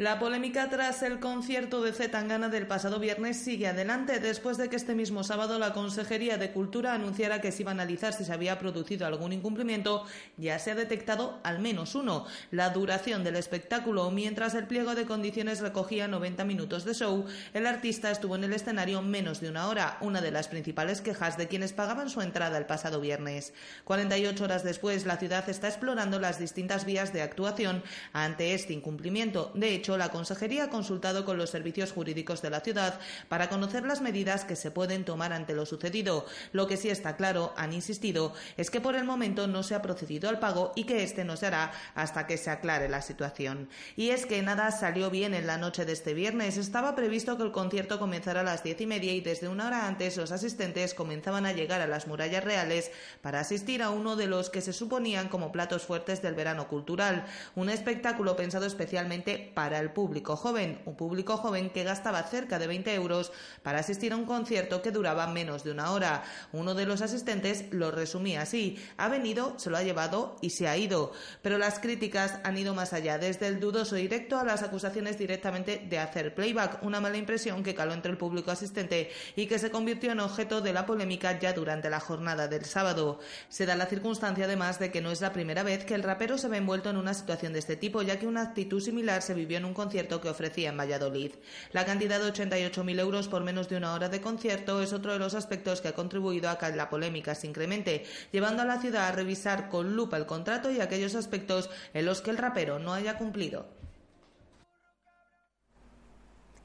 La 0.00 0.18
polémica 0.18 0.70
tras 0.70 1.02
el 1.02 1.20
concierto 1.20 1.82
de 1.82 1.92
Zetangana 1.92 2.48
del 2.48 2.66
pasado 2.66 2.98
viernes 2.98 3.36
sigue 3.36 3.66
adelante 3.66 4.18
después 4.18 4.56
de 4.56 4.70
que 4.70 4.76
este 4.76 4.94
mismo 4.94 5.24
sábado 5.24 5.58
la 5.58 5.74
Consejería 5.74 6.38
de 6.38 6.52
Cultura 6.52 6.94
anunciara 6.94 7.42
que 7.42 7.52
se 7.52 7.64
iba 7.64 7.72
a 7.72 7.74
analizar 7.74 8.14
si 8.14 8.24
se 8.24 8.32
había 8.32 8.58
producido 8.58 9.06
algún 9.06 9.34
incumplimiento. 9.34 10.06
Ya 10.38 10.58
se 10.58 10.70
ha 10.70 10.74
detectado 10.74 11.38
al 11.42 11.58
menos 11.58 11.94
uno, 11.94 12.24
la 12.50 12.70
duración 12.70 13.24
del 13.24 13.36
espectáculo. 13.36 14.10
Mientras 14.10 14.54
el 14.54 14.66
pliego 14.66 14.94
de 14.94 15.04
condiciones 15.04 15.60
recogía 15.60 16.08
90 16.08 16.46
minutos 16.46 16.86
de 16.86 16.94
show, 16.94 17.26
el 17.52 17.66
artista 17.66 18.10
estuvo 18.10 18.36
en 18.36 18.44
el 18.44 18.54
escenario 18.54 19.02
menos 19.02 19.42
de 19.42 19.50
una 19.50 19.68
hora, 19.68 19.98
una 20.00 20.22
de 20.22 20.30
las 20.30 20.48
principales 20.48 21.02
quejas 21.02 21.36
de 21.36 21.46
quienes 21.46 21.74
pagaban 21.74 22.08
su 22.08 22.22
entrada 22.22 22.56
el 22.56 22.64
pasado 22.64 23.02
viernes. 23.02 23.52
48 23.84 24.44
horas 24.44 24.64
después, 24.64 25.04
la 25.04 25.18
ciudad 25.18 25.46
está 25.50 25.68
explorando 25.68 26.18
las 26.18 26.38
distintas 26.38 26.86
vías 26.86 27.12
de 27.12 27.20
actuación 27.20 27.82
ante 28.14 28.54
este 28.54 28.72
incumplimiento. 28.72 29.52
De 29.54 29.74
hecho, 29.74 29.89
la 29.96 30.10
Consejería 30.10 30.64
ha 30.64 30.70
consultado 30.70 31.24
con 31.24 31.38
los 31.38 31.50
servicios 31.50 31.92
jurídicos 31.92 32.42
de 32.42 32.50
la 32.50 32.60
ciudad 32.60 33.00
para 33.28 33.48
conocer 33.48 33.84
las 33.84 34.00
medidas 34.00 34.44
que 34.44 34.56
se 34.56 34.70
pueden 34.70 35.04
tomar 35.04 35.32
ante 35.32 35.54
lo 35.54 35.66
sucedido. 35.66 36.26
Lo 36.52 36.66
que 36.66 36.76
sí 36.76 36.88
está 36.88 37.16
claro, 37.16 37.52
han 37.56 37.72
insistido, 37.72 38.32
es 38.56 38.70
que 38.70 38.80
por 38.80 38.96
el 38.96 39.04
momento 39.04 39.46
no 39.46 39.62
se 39.62 39.74
ha 39.74 39.82
procedido 39.82 40.28
al 40.28 40.38
pago 40.38 40.72
y 40.76 40.84
que 40.84 41.02
este 41.02 41.24
no 41.24 41.36
se 41.36 41.46
hará 41.46 41.72
hasta 41.94 42.26
que 42.26 42.36
se 42.36 42.50
aclare 42.50 42.88
la 42.88 43.02
situación. 43.02 43.68
Y 43.96 44.10
es 44.10 44.26
que 44.26 44.42
nada 44.42 44.70
salió 44.70 45.10
bien 45.10 45.34
en 45.34 45.46
la 45.46 45.58
noche 45.58 45.84
de 45.84 45.92
este 45.92 46.14
viernes. 46.14 46.56
Estaba 46.56 46.94
previsto 46.94 47.36
que 47.36 47.42
el 47.42 47.52
concierto 47.52 47.98
comenzara 47.98 48.40
a 48.40 48.44
las 48.44 48.62
diez 48.62 48.80
y 48.80 48.86
media 48.86 49.12
y 49.12 49.20
desde 49.20 49.48
una 49.48 49.66
hora 49.66 49.86
antes 49.86 50.16
los 50.16 50.32
asistentes 50.32 50.94
comenzaban 50.94 51.46
a 51.46 51.52
llegar 51.52 51.80
a 51.80 51.86
las 51.86 52.06
murallas 52.06 52.44
reales 52.44 52.90
para 53.20 53.40
asistir 53.40 53.82
a 53.82 53.90
uno 53.90 54.16
de 54.16 54.26
los 54.26 54.50
que 54.50 54.60
se 54.60 54.72
suponían 54.72 55.28
como 55.28 55.52
platos 55.52 55.82
fuertes 55.82 56.22
del 56.22 56.34
verano 56.34 56.68
cultural, 56.68 57.26
un 57.54 57.68
espectáculo 57.70 58.36
pensado 58.36 58.66
especialmente 58.66 59.50
para 59.54 59.78
el 59.80 59.90
público 59.90 60.36
joven, 60.36 60.80
un 60.84 60.96
público 60.96 61.36
joven 61.36 61.70
que 61.70 61.84
gastaba 61.84 62.22
cerca 62.22 62.58
de 62.58 62.66
20 62.66 62.94
euros 62.94 63.32
para 63.62 63.80
asistir 63.80 64.12
a 64.12 64.16
un 64.16 64.24
concierto 64.24 64.82
que 64.82 64.90
duraba 64.90 65.26
menos 65.26 65.64
de 65.64 65.72
una 65.72 65.90
hora. 65.90 66.22
Uno 66.52 66.74
de 66.74 66.86
los 66.86 67.02
asistentes 67.02 67.64
lo 67.72 67.90
resumía 67.90 68.42
así, 68.42 68.78
ha 68.96 69.08
venido, 69.08 69.58
se 69.58 69.70
lo 69.70 69.76
ha 69.76 69.82
llevado 69.82 70.36
y 70.40 70.50
se 70.50 70.68
ha 70.68 70.76
ido. 70.76 71.12
Pero 71.42 71.58
las 71.58 71.78
críticas 71.78 72.38
han 72.44 72.58
ido 72.58 72.74
más 72.74 72.92
allá, 72.92 73.18
desde 73.18 73.46
el 73.46 73.60
dudoso 73.60 73.96
directo 73.96 74.38
a 74.38 74.44
las 74.44 74.62
acusaciones 74.62 75.18
directamente 75.18 75.86
de 75.88 75.98
hacer 75.98 76.34
playback, 76.34 76.82
una 76.82 77.00
mala 77.00 77.16
impresión 77.16 77.62
que 77.62 77.74
caló 77.74 77.92
entre 77.94 78.12
el 78.12 78.18
público 78.18 78.50
asistente 78.50 79.10
y 79.36 79.46
que 79.46 79.58
se 79.58 79.70
convirtió 79.70 80.12
en 80.12 80.20
objeto 80.20 80.60
de 80.60 80.72
la 80.72 80.86
polémica 80.86 81.38
ya 81.38 81.52
durante 81.52 81.90
la 81.90 82.00
jornada 82.00 82.48
del 82.48 82.64
sábado. 82.64 83.20
Se 83.48 83.66
da 83.66 83.76
la 83.76 83.86
circunstancia 83.86 84.44
además 84.44 84.78
de 84.78 84.90
que 84.90 85.00
no 85.00 85.10
es 85.10 85.20
la 85.20 85.32
primera 85.32 85.62
vez 85.62 85.84
que 85.84 85.94
el 85.94 86.02
rapero 86.02 86.38
se 86.38 86.48
ve 86.48 86.58
envuelto 86.58 86.90
en 86.90 86.96
una 86.96 87.14
situación 87.14 87.52
de 87.52 87.58
este 87.58 87.76
tipo, 87.76 88.02
ya 88.02 88.18
que 88.18 88.26
una 88.26 88.42
actitud 88.42 88.80
similar 88.80 89.22
se 89.22 89.34
vivió 89.34 89.59
en 89.60 89.64
un 89.66 89.74
concierto 89.74 90.20
que 90.20 90.28
ofrecía 90.28 90.70
en 90.70 90.76
Valladolid. 90.76 91.32
La 91.72 91.84
cantidad 91.84 92.18
de 92.18 92.32
88.000 92.32 92.98
euros 92.98 93.28
por 93.28 93.44
menos 93.44 93.68
de 93.68 93.76
una 93.76 93.94
hora 93.94 94.08
de 94.08 94.20
concierto 94.20 94.82
es 94.82 94.92
otro 94.92 95.12
de 95.12 95.18
los 95.18 95.34
aspectos 95.34 95.80
que 95.80 95.88
ha 95.88 95.94
contribuido 95.94 96.50
a 96.50 96.58
que 96.58 96.70
la 96.70 96.90
polémica 96.90 97.34
se 97.34 97.46
incremente, 97.46 98.04
llevando 98.32 98.62
a 98.62 98.66
la 98.66 98.80
ciudad 98.80 99.06
a 99.06 99.12
revisar 99.12 99.68
con 99.68 99.94
lupa 99.94 100.16
el 100.16 100.26
contrato 100.26 100.70
y 100.70 100.80
aquellos 100.80 101.14
aspectos 101.14 101.70
en 101.94 102.06
los 102.06 102.20
que 102.20 102.30
el 102.30 102.38
rapero 102.38 102.78
no 102.78 102.92
haya 102.92 103.16
cumplido. 103.16 103.79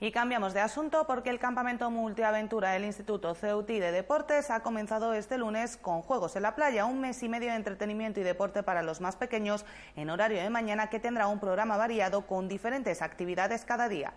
Y 0.02 0.12
cambiamos 0.12 0.54
de 0.54 0.60
asunto 0.60 1.08
porque 1.08 1.30
el 1.30 1.40
campamento 1.40 1.90
multiaventura 1.90 2.72
del 2.72 2.84
Instituto 2.84 3.34
Ceutí 3.34 3.80
de 3.80 3.94
Deportes 3.94 4.52
ha 4.52 4.60
comenzado 4.60 5.14
este 5.14 5.38
lunes 5.38 5.78
con 5.78 6.02
Juegos 6.02 6.36
en 6.36 6.44
la 6.44 6.54
Playa, 6.54 6.86
un 6.86 7.00
mes 7.00 7.24
y 7.24 7.30
medio 7.30 7.50
de 7.52 7.56
entretenimiento 7.56 8.20
y 8.20 8.24
deporte 8.24 8.62
para 8.62 8.84
los 8.84 9.00
más 9.00 9.16
pequeños 9.16 9.66
en 9.96 10.10
horario 10.10 10.42
de 10.42 10.50
mañana 10.50 10.90
que 10.90 11.00
tendrá 11.00 11.28
un 11.28 11.40
programa 11.40 11.78
variado 11.78 12.28
con 12.28 12.50
diferentes 12.50 13.02
actividades 13.02 13.64
cada 13.64 13.88
día. 13.88 14.14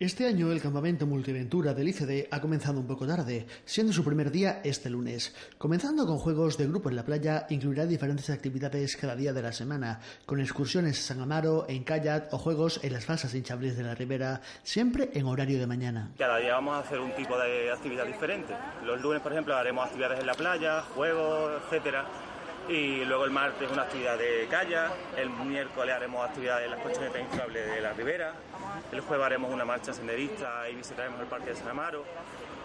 Este 0.00 0.28
año 0.28 0.52
el 0.52 0.62
campamento 0.62 1.08
multiventura 1.08 1.74
del 1.74 1.88
ICD 1.88 2.28
ha 2.30 2.40
comenzado 2.40 2.78
un 2.78 2.86
poco 2.86 3.04
tarde, 3.04 3.48
siendo 3.64 3.92
su 3.92 4.04
primer 4.04 4.30
día 4.30 4.60
este 4.62 4.88
lunes. 4.88 5.34
Comenzando 5.58 6.06
con 6.06 6.18
juegos 6.18 6.56
de 6.56 6.68
grupo 6.68 6.88
en 6.88 6.94
la 6.94 7.04
playa, 7.04 7.46
incluirá 7.50 7.84
diferentes 7.84 8.30
actividades 8.30 8.96
cada 8.96 9.16
día 9.16 9.32
de 9.32 9.42
la 9.42 9.50
semana, 9.50 9.98
con 10.24 10.38
excursiones 10.38 11.00
a 11.00 11.02
San 11.02 11.20
Amaro, 11.20 11.66
en 11.68 11.82
kayak 11.82 12.32
o 12.32 12.38
juegos 12.38 12.78
en 12.84 12.92
las 12.92 13.06
falsas 13.06 13.34
hinchables 13.34 13.76
de 13.76 13.82
la 13.82 13.96
ribera, 13.96 14.40
siempre 14.62 15.10
en 15.14 15.26
horario 15.26 15.58
de 15.58 15.66
mañana. 15.66 16.12
Cada 16.16 16.38
día 16.38 16.52
vamos 16.52 16.76
a 16.76 16.86
hacer 16.86 17.00
un 17.00 17.10
tipo 17.16 17.36
de 17.36 17.72
actividad 17.72 18.06
diferente. 18.06 18.54
Los 18.84 19.00
lunes, 19.00 19.20
por 19.20 19.32
ejemplo, 19.32 19.56
haremos 19.56 19.86
actividades 19.86 20.20
en 20.20 20.26
la 20.26 20.34
playa, 20.34 20.80
juegos, 20.94 21.60
etcétera 21.64 22.06
y 22.68 23.04
luego 23.04 23.24
el 23.24 23.30
martes 23.30 23.70
una 23.70 23.82
actividad 23.82 24.18
de 24.18 24.46
kayak, 24.50 24.92
el 25.16 25.30
miércoles 25.30 25.94
haremos 25.94 26.28
actividades 26.28 26.66
en 26.66 26.70
las 26.72 26.80
colchonetas 26.80 27.20
inflables 27.20 27.66
de 27.66 27.80
la 27.80 27.92
ribera, 27.92 28.34
el 28.92 29.00
jueves 29.00 29.26
haremos 29.26 29.52
una 29.52 29.64
marcha 29.64 29.92
senderista 29.92 30.68
y 30.68 30.74
visitaremos 30.74 31.20
el 31.20 31.26
Parque 31.26 31.50
de 31.50 31.56
San 31.56 31.68
Amaro. 31.68 32.04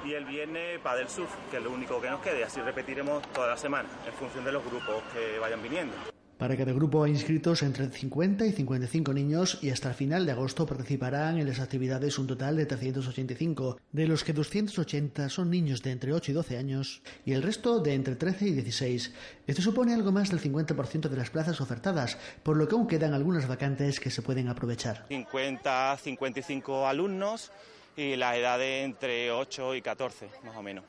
Y 0.06 0.14
el 0.16 0.26
viernes 0.26 0.84
del 0.84 1.08
Surf, 1.08 1.34
que 1.50 1.58
es 1.58 1.64
lo 1.64 1.72
único 1.72 2.02
que 2.02 2.10
nos 2.10 2.20
quede. 2.20 2.44
Así 2.44 2.60
repetiremos 2.60 3.22
toda 3.32 3.48
la 3.48 3.58
semana, 3.58 3.88
en 4.06 4.12
función 4.12 4.44
de 4.44 4.52
los 4.52 4.64
grupos 4.66 5.02
que 5.14 5.40
vayan 5.40 5.64
viniendo. 5.64 5.96
Para 6.44 6.58
cada 6.58 6.74
grupo 6.74 7.06
hay 7.06 7.12
inscritos 7.12 7.64
entre 7.64 7.88
50 7.90 8.46
y 8.46 8.52
55 8.52 9.14
niños 9.14 9.60
y 9.62 9.70
hasta 9.70 9.88
el 9.88 9.96
final 9.96 10.26
de 10.26 10.34
agosto 10.34 10.66
participarán 10.66 11.38
en 11.38 11.48
las 11.48 11.62
actividades 11.62 12.20
un 12.20 12.28
total 12.28 12.58
de 12.58 12.66
385, 12.66 13.80
de 13.94 14.08
los 14.08 14.26
que 14.26 14.34
280 14.34 15.30
son 15.30 15.50
niños 15.50 15.82
de 15.82 15.92
entre 15.92 16.12
8 16.12 16.32
y 16.32 16.34
12 16.34 16.58
años 16.58 17.02
y 17.24 17.32
el 17.32 17.44
resto 17.44 17.80
de 17.80 17.94
entre 17.94 18.18
13 18.18 18.48
y 18.48 18.52
16. 18.56 19.14
Esto 19.48 19.62
supone 19.62 19.94
algo 19.94 20.12
más 20.12 20.32
del 20.32 20.42
50% 20.42 21.08
de 21.08 21.16
las 21.16 21.30
plazas 21.30 21.62
ofertadas, 21.62 22.18
por 22.44 22.58
lo 22.58 22.68
que 22.68 22.76
aún 22.76 22.88
quedan 22.88 23.14
algunas 23.14 23.48
vacantes 23.48 24.02
que 24.02 24.12
se 24.12 24.22
pueden 24.22 24.50
aprovechar. 24.50 25.06
50, 25.08 25.96
55 25.96 26.88
alumnos 26.88 27.54
y 27.96 28.18
la 28.18 28.36
edad 28.36 28.60
de 28.60 28.84
entre 28.84 29.32
8 29.32 29.76
y 29.76 29.82
14, 29.82 30.28
más 30.44 30.58
o 30.58 30.62
menos. 30.62 30.84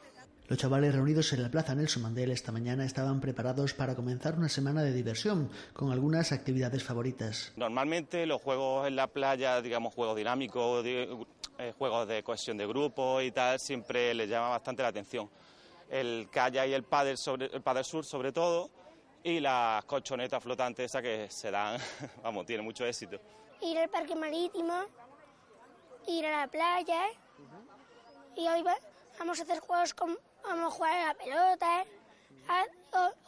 Los 0.46 0.59
chavales 0.59 0.94
reunidos 0.94 1.33
en 1.33 1.42
la 1.42 1.50
Plaza 1.50 1.74
Nelson 1.74 2.02
Mandela 2.02 2.35
esta 2.35 2.52
mañana 2.52 2.85
estaban 2.85 3.18
preparados 3.18 3.72
para 3.72 3.94
comenzar 3.94 4.35
una 4.35 4.50
semana 4.50 4.83
de 4.83 4.92
diversión 4.92 5.50
con 5.72 5.90
algunas 5.90 6.33
actividades 6.33 6.85
favoritas. 6.85 7.54
Normalmente 7.57 8.26
los 8.26 8.42
juegos 8.42 8.87
en 8.87 8.94
la 8.94 9.07
playa, 9.07 9.62
digamos 9.62 9.94
juegos 9.94 10.14
dinámicos, 10.16 10.85
eh, 10.85 11.72
juegos 11.78 12.07
de 12.09 12.22
cohesión 12.22 12.59
de 12.59 12.66
grupo 12.66 13.22
y 13.22 13.30
tal, 13.30 13.59
siempre 13.59 14.12
les 14.12 14.28
llama 14.28 14.50
bastante 14.50 14.83
la 14.83 14.88
atención. 14.88 15.30
El 15.88 16.28
kayak 16.30 16.68
y 16.68 16.74
el 16.74 16.83
paddle, 16.83 17.16
sobre, 17.16 17.46
el 17.46 17.62
paddle 17.62 17.85
sur 17.85 18.04
sobre 18.04 18.30
todo 18.30 18.68
y 19.22 19.40
las 19.40 19.83
colchonetas 19.87 20.42
flotantes 20.42 20.85
esas 20.85 21.00
que 21.00 21.26
se 21.30 21.50
dan, 21.50 21.80
vamos, 22.22 22.44
tiene 22.44 22.62
mucho 22.62 22.85
éxito. 22.85 23.18
Ir 23.62 23.78
al 23.78 23.88
parque 23.88 24.14
marítimo, 24.14 24.74
ir 26.07 26.26
a 26.26 26.40
la 26.40 26.48
playa 26.48 27.00
y 28.37 28.46
hoy 28.46 28.62
vamos 29.18 29.40
a 29.40 29.42
hacer 29.42 29.61
juegos 29.61 29.94
con 29.94 30.18
vamos 30.44 30.72
a 30.72 30.76
jugar 30.76 30.92
a 30.92 31.07
la 31.09 31.14
pelota 31.14 31.85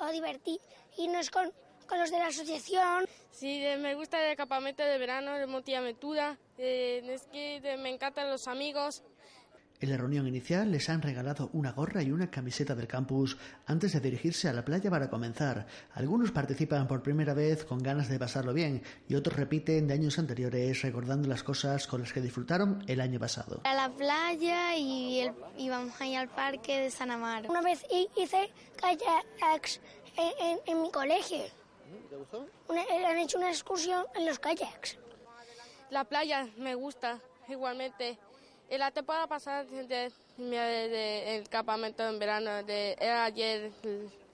o, 0.01 0.11
divertir, 0.11 0.61
irnos 0.97 1.31
con, 1.31 1.53
con 1.87 1.99
los 1.99 2.11
de 2.11 2.19
la 2.19 2.27
asociación. 2.27 3.07
Sí, 3.31 3.63
me 3.79 3.95
gusta 3.95 4.31
el 4.31 4.37
campamento 4.37 4.83
de 4.83 4.99
verano 4.99 5.35
de 5.35 5.47
Montiaventura, 5.47 6.39
eh, 6.59 7.03
es 7.09 7.27
que 7.27 7.77
me 7.79 7.91
encantan 7.91 8.31
los 8.31 8.49
amigos, 8.49 9.03
en 9.81 9.91
la 9.91 9.97
reunión 9.97 10.27
inicial 10.27 10.71
les 10.71 10.89
han 10.89 11.03
regalado 11.03 11.51
una 11.53 11.73
gorra 11.73 12.03
y 12.03 12.11
una 12.11 12.31
camiseta 12.31 12.75
del 12.75 12.87
campus 12.87 13.37
antes 13.67 13.93
de 13.93 14.01
dirigirse 14.01 14.49
a 14.49 14.53
la 14.53 14.65
playa 14.65 14.91
para 14.91 15.11
comenzar. 15.11 15.67
Algunos 15.95 16.31
participan 16.31 16.87
por 16.87 17.03
primera 17.03 17.35
vez 17.35 17.65
con 17.65 17.83
ganas 17.83 18.09
de 18.09 18.19
pasarlo 18.19 18.53
bien 18.53 18.83
y 19.09 19.15
otros 19.15 19.37
repiten 19.37 19.87
de 19.87 19.95
años 19.95 20.19
anteriores 20.19 20.83
recordando 20.83 21.29
las 21.29 21.43
cosas 21.43 21.87
con 21.87 22.01
las 22.01 22.13
que 22.13 22.21
disfrutaron 22.21 22.85
el 22.87 23.01
año 23.01 23.19
pasado. 23.21 23.61
A 23.65 23.75
la 23.75 23.91
playa 23.91 24.77
y, 24.77 25.21
el, 25.21 25.33
vamos 25.69 26.01
a 26.01 26.07
ir 26.07 26.19
al 26.19 26.29
parque 26.29 26.81
de 26.81 26.91
San 26.91 27.11
Amaro. 27.11 27.51
Una 27.51 27.63
vez 27.63 27.85
hice 28.17 28.51
kayaks 28.81 29.81
en, 30.67 30.83
mi 30.83 30.91
colegio. 30.91 31.45
¿Te 32.11 32.17
gustó? 32.17 32.47
han 32.69 33.19
hecho 33.19 33.39
una 33.39 33.51
excursión 33.51 34.05
en 34.15 34.27
los 34.27 34.39
kayaks. 34.39 34.99
La 35.91 36.05
playa 36.05 36.49
me 36.57 36.75
gusta 36.75 37.21
igualmente. 37.49 38.19
En 38.69 38.81
la 38.81 38.91
temporada 38.91 39.29
pasada, 39.29 39.65
de, 39.65 40.11
el 41.37 41.49
campamento 41.49 42.09
en 42.09 42.19
verano, 42.19 42.65
de, 42.65 42.97
ayer, 43.01 43.71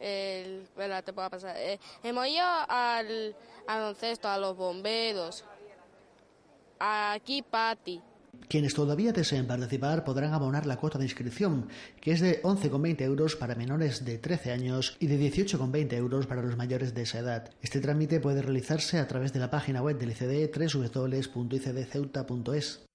el, 0.00 0.66
la 0.76 1.02
temporada 1.02 1.28
pasada, 1.30 1.62
eh, 1.62 1.78
hemos 2.02 2.26
ido 2.26 2.46
al 2.68 3.36
baloncesto, 3.66 4.28
a 4.28 4.38
los 4.38 4.56
bomberos, 4.56 5.44
aquí 6.78 7.42
Pati. 7.42 8.00
Quienes 8.48 8.72
todavía 8.74 9.12
deseen 9.12 9.46
participar 9.46 10.02
podrán 10.02 10.32
abonar 10.32 10.64
la 10.64 10.78
cuota 10.78 10.96
de 10.98 11.04
inscripción, 11.04 11.68
que 12.00 12.12
es 12.12 12.20
de 12.20 12.40
11,20 12.42 13.02
euros 13.02 13.36
para 13.36 13.54
menores 13.54 14.06
de 14.06 14.16
13 14.16 14.52
años 14.52 14.96
y 14.98 15.08
de 15.08 15.18
18,20 15.18 15.92
euros 15.92 16.26
para 16.26 16.40
los 16.42 16.56
mayores 16.56 16.94
de 16.94 17.02
esa 17.02 17.18
edad. 17.18 17.50
Este 17.60 17.80
trámite 17.80 18.18
puede 18.20 18.40
realizarse 18.40 18.98
a 18.98 19.06
través 19.06 19.34
de 19.34 19.40
la 19.40 19.50
página 19.50 19.82
web 19.82 19.98
del 19.98 20.12
ICD 20.12 20.50
www.icdceuta.es. 20.56 22.86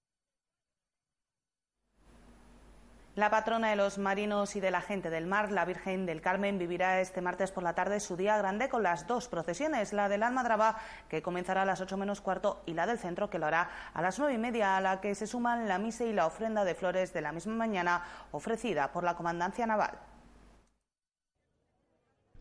La 3.17 3.31
patrona 3.31 3.71
de 3.71 3.75
los 3.75 3.97
marinos 3.97 4.55
y 4.55 4.59
de 4.59 4.69
la 4.69 4.79
gente 4.79 5.09
del 5.09 5.25
mar, 5.25 5.51
la 5.51 5.65
Virgen 5.65 6.05
del 6.05 6.21
Carmen, 6.21 6.59
vivirá 6.59 7.01
este 7.01 7.19
martes 7.19 7.51
por 7.51 7.63
la 7.63 7.73
tarde 7.73 7.99
su 7.99 8.15
día 8.15 8.37
grande 8.37 8.69
con 8.69 8.83
las 8.83 9.07
dos 9.07 9.27
procesiones, 9.27 9.91
la 9.91 10.07
del 10.07 10.21
Almadraba, 10.21 10.77
que 11.09 11.23
comenzará 11.23 11.63
a 11.63 11.65
las 11.65 11.81
ocho 11.81 11.97
menos 11.97 12.21
cuarto, 12.21 12.61
y 12.67 12.75
la 12.75 12.85
del 12.85 12.99
centro, 12.99 13.31
que 13.31 13.39
lo 13.39 13.47
hará 13.47 13.71
a 13.95 14.03
las 14.03 14.19
nueve 14.19 14.35
y 14.35 14.37
media, 14.37 14.77
a 14.77 14.81
la 14.81 15.01
que 15.01 15.15
se 15.15 15.25
suman 15.25 15.67
la 15.67 15.79
misa 15.79 16.03
y 16.03 16.13
la 16.13 16.27
ofrenda 16.27 16.63
de 16.63 16.75
flores 16.75 17.11
de 17.11 17.21
la 17.21 17.31
misma 17.31 17.55
mañana 17.55 18.03
ofrecida 18.29 18.91
por 18.91 19.03
la 19.03 19.15
Comandancia 19.15 19.65
Naval. 19.65 19.97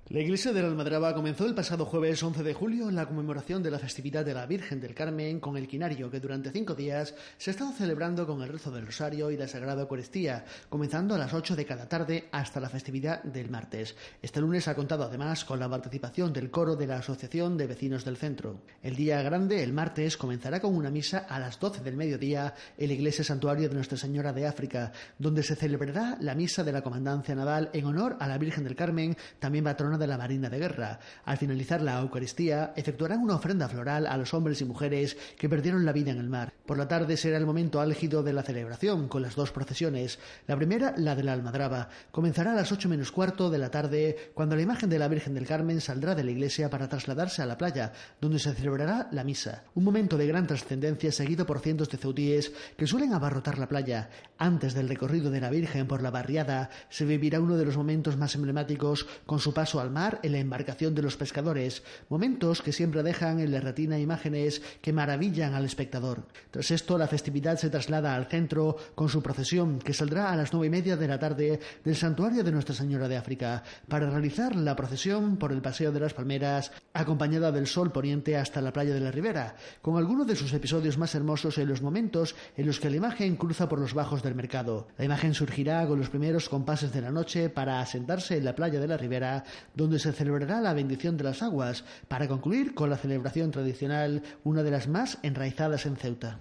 La 0.09 0.21
iglesia 0.21 0.53
de 0.53 0.62
la 0.62 0.69
Almadraba 0.69 1.12
comenzó 1.14 1.47
el 1.47 1.55
pasado 1.57 1.85
jueves 1.85 2.23
11 2.23 2.45
de 2.45 2.55
julio 2.55 2.92
la 2.92 3.07
conmemoración 3.07 3.61
de 3.61 3.73
la 3.73 3.81
festividad 3.81 4.25
de 4.25 4.35
la 4.35 4.47
Virgen 4.47 4.81
del 4.81 4.95
Carmen 4.95 5.40
con 5.40 5.57
el 5.57 5.66
quinario 5.66 6.09
que 6.09 6.21
durante 6.21 6.53
cinco 6.53 6.77
días 6.77 7.12
se 7.37 7.51
ha 7.51 7.53
estado 7.53 7.73
celebrando 7.73 8.25
con 8.25 8.40
el 8.40 8.49
rezo 8.49 8.71
del 8.71 8.87
Rosario 8.87 9.33
y 9.33 9.37
la 9.37 9.49
Sagrada 9.49 9.83
Eucaristía, 9.83 10.45
comenzando 10.69 11.16
a 11.16 11.19
las 11.19 11.35
8 11.35 11.57
de 11.57 11.66
cada 11.66 11.88
tarde 11.88 12.29
hasta 12.31 12.61
la 12.61 12.69
festividad 12.69 13.21
del 13.25 13.51
martes. 13.51 13.97
Este 14.23 14.40
lunes 14.40 14.69
ha 14.69 14.77
contado 14.77 15.03
además 15.03 15.45
con 15.45 15.59
la 15.59 15.69
participación 15.69 16.33
del 16.33 16.53
coro 16.53 16.77
de 16.77 16.87
la 16.87 16.99
Asociación 16.99 17.57
de 17.57 17.66
Vecinos 17.66 18.05
del 18.05 18.16
Centro. 18.16 18.61
El 18.85 18.95
día 18.95 19.21
grande, 19.23 19.64
el 19.64 19.73
martes, 19.73 20.16
comenzará 20.16 20.61
con 20.61 20.77
una 20.77 20.88
misa 20.88 21.27
a 21.29 21.40
las 21.40 21.59
12 21.59 21.83
del 21.83 21.97
mediodía 21.97 22.55
en 22.79 22.87
la 22.87 22.95
iglesia 22.95 23.25
santuario 23.25 23.69
de 23.69 23.75
Nuestra 23.75 23.99
Señora 23.99 24.33
de 24.33 24.47
África, 24.47 24.92
donde 25.19 25.42
se 25.42 25.57
celebrará 25.57 26.16
la 26.21 26.37
misa 26.37 26.62
de 26.62 26.71
la 26.71 26.83
Comandancia 26.83 27.35
Naval 27.35 27.71
en 27.73 27.87
honor 27.87 28.16
a 28.21 28.29
la 28.29 28.38
Virgen 28.38 28.62
del 28.62 28.77
Carmen, 28.77 29.16
también 29.40 29.64
patrona 29.64 29.96
de 29.99 30.07
la 30.07 30.19
Marina 30.19 30.51
de 30.51 30.59
Guerra. 30.59 30.99
Al 31.25 31.39
finalizar 31.39 31.83
la 31.83 32.01
Eucaristía, 32.01 32.73
efectuarán 32.77 33.21
una 33.21 33.37
ofrenda 33.37 33.69
floral 33.69 34.07
a 34.07 34.17
los 34.17 34.35
hombres 34.35 34.61
y 34.61 34.65
mujeres 34.65 35.17
que 35.39 35.49
perdieron 35.49 35.85
la 35.85 35.93
vida 35.93 36.11
en 36.11 36.19
el 36.19 36.29
mar. 36.29 36.53
Por 36.65 36.79
la 36.79 36.89
tarde 36.89 37.17
será 37.17 37.37
el 37.37 37.47
momento 37.47 37.81
álgido 37.81 38.23
de 38.23 38.33
la 38.33 38.43
celebración, 38.43 39.09
con 39.09 39.23
las 39.23 39.35
dos 39.35 39.53
procesiones. 39.53 40.19
La 40.47 40.57
primera, 40.57 40.95
la 40.97 41.15
de 41.15 41.23
la 41.23 41.33
Almadraba, 41.33 41.89
comenzará 42.11 42.53
a 42.53 42.57
las 42.57 42.73
ocho 42.73 42.89
menos 42.89 43.13
cuarto 43.13 43.51
de 43.51 43.59
la 43.59 43.71
tarde, 43.71 44.33
cuando 44.35 44.57
la 44.57 44.63
imagen 44.63 44.91
de 44.91 44.99
la 44.99 45.09
Virgen 45.09 45.35
del 45.35 45.47
Carmen 45.47 45.81
saldrá 45.81 46.15
de 46.15 46.25
la 46.25 46.31
iglesia 46.31 46.71
para 46.71 46.89
trasladarse 46.89 47.43
a 47.43 47.47
la 47.47 47.59
playa, 47.59 47.93
donde 48.21 48.39
se 48.39 48.55
celebrará 48.55 49.09
la 49.13 49.25
misa. 49.25 49.65
Un 49.75 49.85
momento 49.85 50.17
de 50.17 50.27
gran 50.27 50.47
trascendencia 50.47 51.13
seguido 51.13 51.47
por 51.47 51.61
cientos 51.61 51.89
de 51.91 51.99
ceutíes 51.99 52.53
que 52.77 52.87
suelen 52.87 53.15
abarrotar 53.15 53.59
la 53.59 53.69
playa. 53.69 54.11
Antes 54.39 54.75
del 54.75 54.89
recorrido 54.89 55.31
de 55.31 55.41
la 55.41 55.51
Virgen 55.51 55.87
por 55.87 56.03
la 56.03 56.11
barriada, 56.11 56.71
se 56.89 57.05
vivirá 57.05 57.41
uno 57.41 57.57
de 57.57 57.65
los 57.65 57.77
momentos 57.77 58.17
más 58.17 58.35
emblemáticos 58.35 59.07
con 59.25 59.39
su 59.39 59.55
paso 59.55 59.81
al 59.81 59.86
al 59.87 59.92
mar 59.92 60.20
en 60.22 60.33
la 60.33 60.38
embarcación 60.38 60.94
de 60.94 61.03
los 61.03 61.16
pescadores, 61.16 61.83
momentos 62.09 62.61
que 62.61 62.72
siempre 62.72 63.03
dejan 63.03 63.40
en 63.40 63.53
la 63.53 63.61
retina 63.61 63.99
imágenes 63.99 64.61
que 64.83 64.92
maravillan 64.92 65.55
al 65.55 65.64
espectador. 65.64 66.27
Tras 66.51 66.70
esto, 66.70 66.99
la 66.99 67.07
festividad 67.07 67.57
se 67.57 67.70
traslada 67.70 68.14
al 68.14 68.27
centro 68.27 68.77
con 68.94 69.09
su 69.09 69.22
procesión, 69.22 69.79
que 69.79 69.94
saldrá 69.94 70.33
a 70.33 70.37
las 70.37 70.53
nueve 70.53 70.66
y 70.66 70.70
media 70.70 70.96
de 70.96 71.09
la 71.09 71.18
tarde 71.18 71.61
del 71.85 71.96
santuario 71.96 72.42
de 72.42 72.53
Nuestra 72.53 72.75
Señora 72.75 73.09
de 73.09 73.16
África, 73.16 73.62
para 73.88 74.11
realizar 74.11 74.57
la 74.57 74.75
procesión 74.75 75.37
por 75.37 75.53
el 75.53 75.62
Paseo 75.62 75.92
de 75.92 76.01
las 76.01 76.14
Palmeras, 76.14 76.72
acompañada 76.92 77.53
del 77.53 77.66
sol 77.66 77.92
poniente 77.92 78.37
hasta 78.37 78.61
la 78.61 78.72
playa 78.72 78.92
de 78.92 79.01
la 79.01 79.11
Ribera, 79.11 79.57
con 79.81 79.96
algunos 79.96 80.27
de 80.27 80.37
sus 80.37 80.53
episodios 80.53 80.99
más 80.99 81.14
hermosos 81.14 81.59
en 81.59 81.68
los 81.68 81.83
momentos 81.83 82.35
en 82.57 82.66
los 82.66 82.81
que 82.81 82.90
la 82.90 82.96
imagen 82.96 83.37
cruza 83.37 83.68
por 83.68 83.79
los 83.79 83.94
bajos 83.94 84.22
del 84.22 84.35
mercado. 84.35 84.88
La 84.99 85.05
imagen 85.05 85.35
surgirá 85.35 85.87
con 85.87 85.99
los 85.99 86.11
primeros 86.11 86.49
compases 86.49 86.92
de 86.92 87.01
la 87.01 87.11
noche 87.11 87.49
para 87.49 87.81
asentarse 87.81 88.37
en 88.37 88.44
la 88.44 88.55
playa 88.55 88.81
de 88.81 88.88
la 88.88 88.96
Ribera, 88.96 89.44
donde 89.77 90.01
se 90.01 90.12
celebrará 90.12 90.61
la 90.61 90.75
bendición 90.75 91.17
de 91.17 91.25
las 91.25 91.43
aguas, 91.43 91.85
para 92.09 92.27
concluir 92.27 92.75
con 92.75 92.91
la 92.91 92.97
celebración 92.97 93.53
tradicional, 93.53 94.23
una 94.43 94.65
de 94.65 94.73
las 94.73 94.89
más 94.89 95.19
enraizadas 95.23 95.87
en 95.87 95.97
Ceuta. 95.97 96.41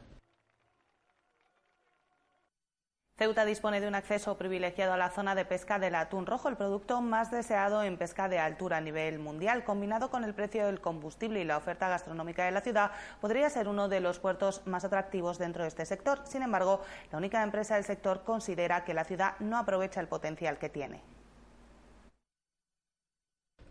Ceuta 3.18 3.46
dispone 3.46 3.80
de 3.80 3.88
un 3.88 3.96
acceso 3.96 4.38
privilegiado 4.38 4.92
a 4.92 4.98
la 4.98 5.10
zona 5.10 5.36
de 5.36 5.46
pesca 5.46 5.80
del 5.80 5.96
atún 5.96 6.26
rojo, 6.26 6.50
el 6.50 6.58
producto 6.58 7.02
más 7.02 7.32
deseado 7.32 7.82
en 7.82 7.98
pesca 7.98 8.28
de 8.28 8.40
altura 8.40 8.76
a 8.76 8.82
nivel 8.82 9.20
mundial. 9.20 9.64
Combinado 9.64 10.10
con 10.10 10.26
el 10.26 10.34
precio 10.34 10.66
del 10.66 10.82
combustible 10.82 11.40
y 11.40 11.46
la 11.46 11.56
oferta 11.56 11.88
gastronómica 11.88 12.44
de 12.44 12.52
la 12.52 12.60
ciudad, 12.60 12.92
podría 13.22 13.50
ser 13.50 13.70
uno 13.70 13.88
de 13.88 14.02
los 14.02 14.20
puertos 14.20 14.62
más 14.66 14.84
atractivos 14.84 15.38
dentro 15.38 15.64
de 15.64 15.70
este 15.70 15.86
sector. 15.86 16.24
Sin 16.26 16.42
embargo, 16.42 16.82
la 17.10 17.18
única 17.18 17.42
empresa 17.42 17.76
del 17.76 17.86
sector 17.86 18.26
considera 18.26 18.84
que 18.84 18.94
la 18.94 19.06
ciudad 19.06 19.40
no 19.40 19.58
aprovecha 19.58 20.02
el 20.02 20.10
potencial 20.10 20.58
que 20.58 20.68
tiene. 20.68 21.15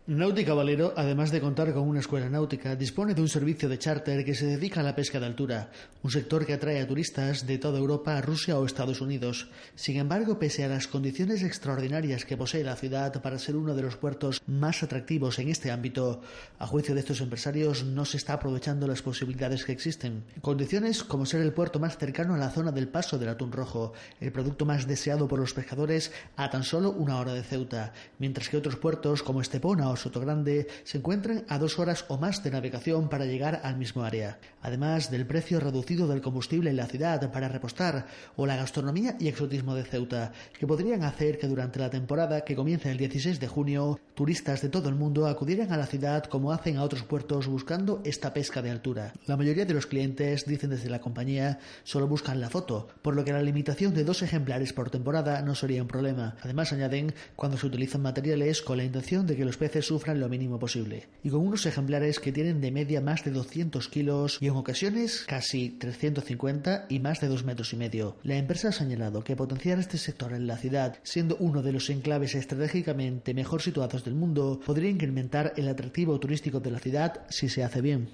Náutica 0.07 0.53
Valero, 0.53 0.93
además 0.95 1.31
de 1.31 1.41
contar 1.41 1.73
con 1.73 1.89
una 1.89 1.99
escuela 1.99 2.29
náutica, 2.29 2.75
dispone 2.75 3.15
de 3.15 3.23
un 3.23 3.27
servicio 3.27 3.67
de 3.67 3.79
charter 3.79 4.23
que 4.23 4.35
se 4.35 4.45
dedica 4.45 4.81
a 4.81 4.83
la 4.83 4.95
pesca 4.95 5.19
de 5.19 5.25
altura, 5.25 5.71
un 6.03 6.11
sector 6.11 6.45
que 6.45 6.53
atrae 6.53 6.79
a 6.79 6.85
turistas 6.85 7.47
de 7.47 7.57
toda 7.57 7.79
Europa, 7.79 8.21
Rusia 8.21 8.59
o 8.59 8.67
Estados 8.67 9.01
Unidos. 9.01 9.49
Sin 9.73 9.97
embargo, 9.97 10.37
pese 10.37 10.63
a 10.63 10.67
las 10.67 10.87
condiciones 10.87 11.41
extraordinarias 11.41 12.23
que 12.23 12.37
posee 12.37 12.63
la 12.63 12.75
ciudad 12.75 13.19
para 13.19 13.39
ser 13.39 13.55
uno 13.55 13.73
de 13.73 13.81
los 13.81 13.97
puertos 13.97 14.43
más 14.45 14.83
atractivos 14.83 15.39
en 15.39 15.49
este 15.49 15.71
ámbito, 15.71 16.21
a 16.59 16.67
juicio 16.67 16.93
de 16.93 16.99
estos 16.99 17.21
empresarios 17.21 17.83
no 17.83 18.05
se 18.05 18.17
está 18.17 18.33
aprovechando 18.33 18.85
las 18.85 19.01
posibilidades 19.01 19.65
que 19.65 19.71
existen. 19.71 20.23
Condiciones 20.41 21.03
como 21.03 21.25
ser 21.25 21.41
el 21.41 21.51
puerto 21.51 21.79
más 21.79 21.97
cercano 21.97 22.35
a 22.35 22.37
la 22.37 22.51
zona 22.51 22.71
del 22.71 22.89
paso 22.89 23.17
del 23.17 23.29
atún 23.29 23.51
rojo, 23.51 23.93
el 24.21 24.31
producto 24.31 24.67
más 24.67 24.85
deseado 24.85 25.27
por 25.27 25.39
los 25.39 25.55
pescadores 25.55 26.11
a 26.35 26.51
tan 26.51 26.63
solo 26.63 26.91
una 26.91 27.17
hora 27.17 27.33
de 27.33 27.41
Ceuta, 27.41 27.91
mientras 28.19 28.49
que 28.49 28.57
otros 28.57 28.75
puertos 28.75 29.23
como 29.23 29.41
Estepona 29.41 29.89
o 29.89 29.94
Sotogrande 29.95 30.67
se 30.83 30.97
encuentran 30.97 31.45
a 31.47 31.57
dos 31.57 31.79
horas 31.79 32.05
o 32.07 32.17
más 32.17 32.43
de 32.43 32.51
navegación 32.51 33.09
para 33.09 33.25
llegar 33.25 33.61
al 33.63 33.77
mismo 33.77 34.03
área, 34.03 34.39
además 34.61 35.11
del 35.11 35.25
precio 35.25 35.59
reducido 35.59 36.07
del 36.07 36.21
combustible 36.21 36.69
en 36.69 36.77
la 36.77 36.87
ciudad 36.87 37.31
para 37.31 37.47
repostar 37.47 38.07
o 38.35 38.45
la 38.45 38.55
gastronomía 38.55 39.15
y 39.19 39.27
exotismo 39.27 39.75
de 39.75 39.83
Ceuta, 39.83 40.31
que 40.57 40.67
podrían 40.67 41.03
hacer 41.03 41.37
que 41.37 41.47
durante 41.47 41.79
la 41.79 41.89
temporada 41.89 42.43
que 42.43 42.55
comienza 42.55 42.91
el 42.91 42.97
16 42.97 43.39
de 43.39 43.47
junio, 43.47 43.99
turistas 44.13 44.61
de 44.61 44.69
todo 44.69 44.89
el 44.89 44.95
mundo 44.95 45.27
acudieran 45.27 45.71
a 45.71 45.77
la 45.77 45.85
ciudad 45.85 46.25
como 46.25 46.51
hacen 46.51 46.77
a 46.77 46.83
otros 46.83 47.03
puertos 47.03 47.47
buscando 47.47 48.01
esta 48.03 48.33
pesca 48.33 48.61
de 48.61 48.71
altura. 48.71 49.13
La 49.27 49.37
mayoría 49.37 49.65
de 49.65 49.73
los 49.73 49.87
clientes, 49.87 50.45
dicen 50.45 50.69
desde 50.69 50.89
la 50.89 51.01
compañía, 51.01 51.59
solo 51.83 52.07
buscan 52.07 52.39
la 52.39 52.49
foto, 52.49 52.87
por 53.01 53.15
lo 53.15 53.23
que 53.23 53.33
la 53.33 53.41
limitación 53.41 53.93
de 53.93 54.03
dos 54.03 54.21
ejemplares 54.21 54.73
por 54.73 54.89
temporada 54.89 55.41
no 55.41 55.55
sería 55.55 55.81
un 55.81 55.87
problema. 55.87 56.35
Además, 56.41 56.73
añaden, 56.73 57.13
cuando 57.35 57.57
se 57.57 57.67
utilizan 57.67 58.01
materiales 58.01 58.61
con 58.61 58.77
la 58.77 58.83
intención 58.83 59.25
de 59.25 59.35
que 59.35 59.45
los 59.45 59.57
peces 59.57 59.84
sufran 59.85 60.19
lo 60.19 60.29
mínimo 60.29 60.59
posible, 60.59 61.07
y 61.23 61.29
con 61.29 61.45
unos 61.45 61.65
ejemplares 61.65 62.19
que 62.19 62.31
tienen 62.31 62.61
de 62.61 62.71
media 62.71 63.01
más 63.01 63.23
de 63.23 63.31
200 63.31 63.87
kilos 63.87 64.37
y 64.41 64.47
en 64.47 64.55
ocasiones 64.55 65.25
casi 65.27 65.69
350 65.69 66.87
y 66.89 66.99
más 66.99 67.21
de 67.21 67.27
2 67.27 67.43
metros 67.43 67.73
y 67.73 67.77
medio. 67.77 68.17
La 68.23 68.37
empresa 68.37 68.69
ha 68.69 68.71
señalado 68.71 69.23
que 69.23 69.35
potenciar 69.35 69.79
este 69.79 69.97
sector 69.97 70.33
en 70.33 70.47
la 70.47 70.57
ciudad, 70.57 70.97
siendo 71.03 71.37
uno 71.37 71.61
de 71.61 71.71
los 71.71 71.89
enclaves 71.89 72.35
estratégicamente 72.35 73.33
mejor 73.33 73.61
situados 73.61 74.03
del 74.03 74.15
mundo, 74.15 74.59
podría 74.65 74.89
incrementar 74.89 75.53
el 75.57 75.67
atractivo 75.67 76.19
turístico 76.19 76.59
de 76.59 76.71
la 76.71 76.79
ciudad 76.79 77.25
si 77.29 77.49
se 77.49 77.63
hace 77.63 77.81
bien. 77.81 78.09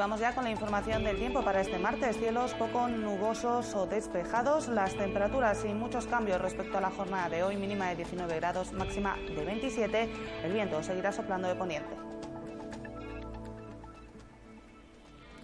Vamos 0.00 0.18
ya 0.18 0.34
con 0.34 0.44
la 0.44 0.50
información 0.50 1.04
del 1.04 1.18
tiempo 1.18 1.44
para 1.44 1.60
este 1.60 1.78
martes. 1.78 2.16
Cielos 2.16 2.54
poco 2.54 2.88
nubosos 2.88 3.74
o 3.74 3.84
despejados. 3.84 4.66
Las 4.66 4.94
temperaturas 4.94 5.58
sin 5.58 5.78
muchos 5.78 6.06
cambios 6.06 6.40
respecto 6.40 6.78
a 6.78 6.80
la 6.80 6.90
jornada 6.90 7.28
de 7.28 7.42
hoy, 7.42 7.58
mínima 7.58 7.90
de 7.90 7.96
19 7.96 8.34
grados, 8.36 8.72
máxima 8.72 9.16
de 9.16 9.44
27. 9.44 10.10
El 10.42 10.52
viento 10.54 10.82
seguirá 10.82 11.12
soplando 11.12 11.48
de 11.48 11.54
poniente. 11.54 11.94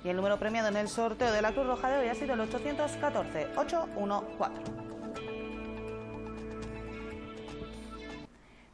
Y 0.02 0.08
el 0.08 0.16
número 0.16 0.38
premiado 0.38 0.68
en 0.68 0.76
el 0.76 0.88
sorteo 0.88 1.30
de 1.32 1.42
la 1.42 1.52
Cruz 1.52 1.66
Roja 1.66 1.90
de 1.90 1.98
hoy 1.98 2.08
ha 2.08 2.14
sido 2.14 2.32
el 2.32 2.40
814 2.40 3.48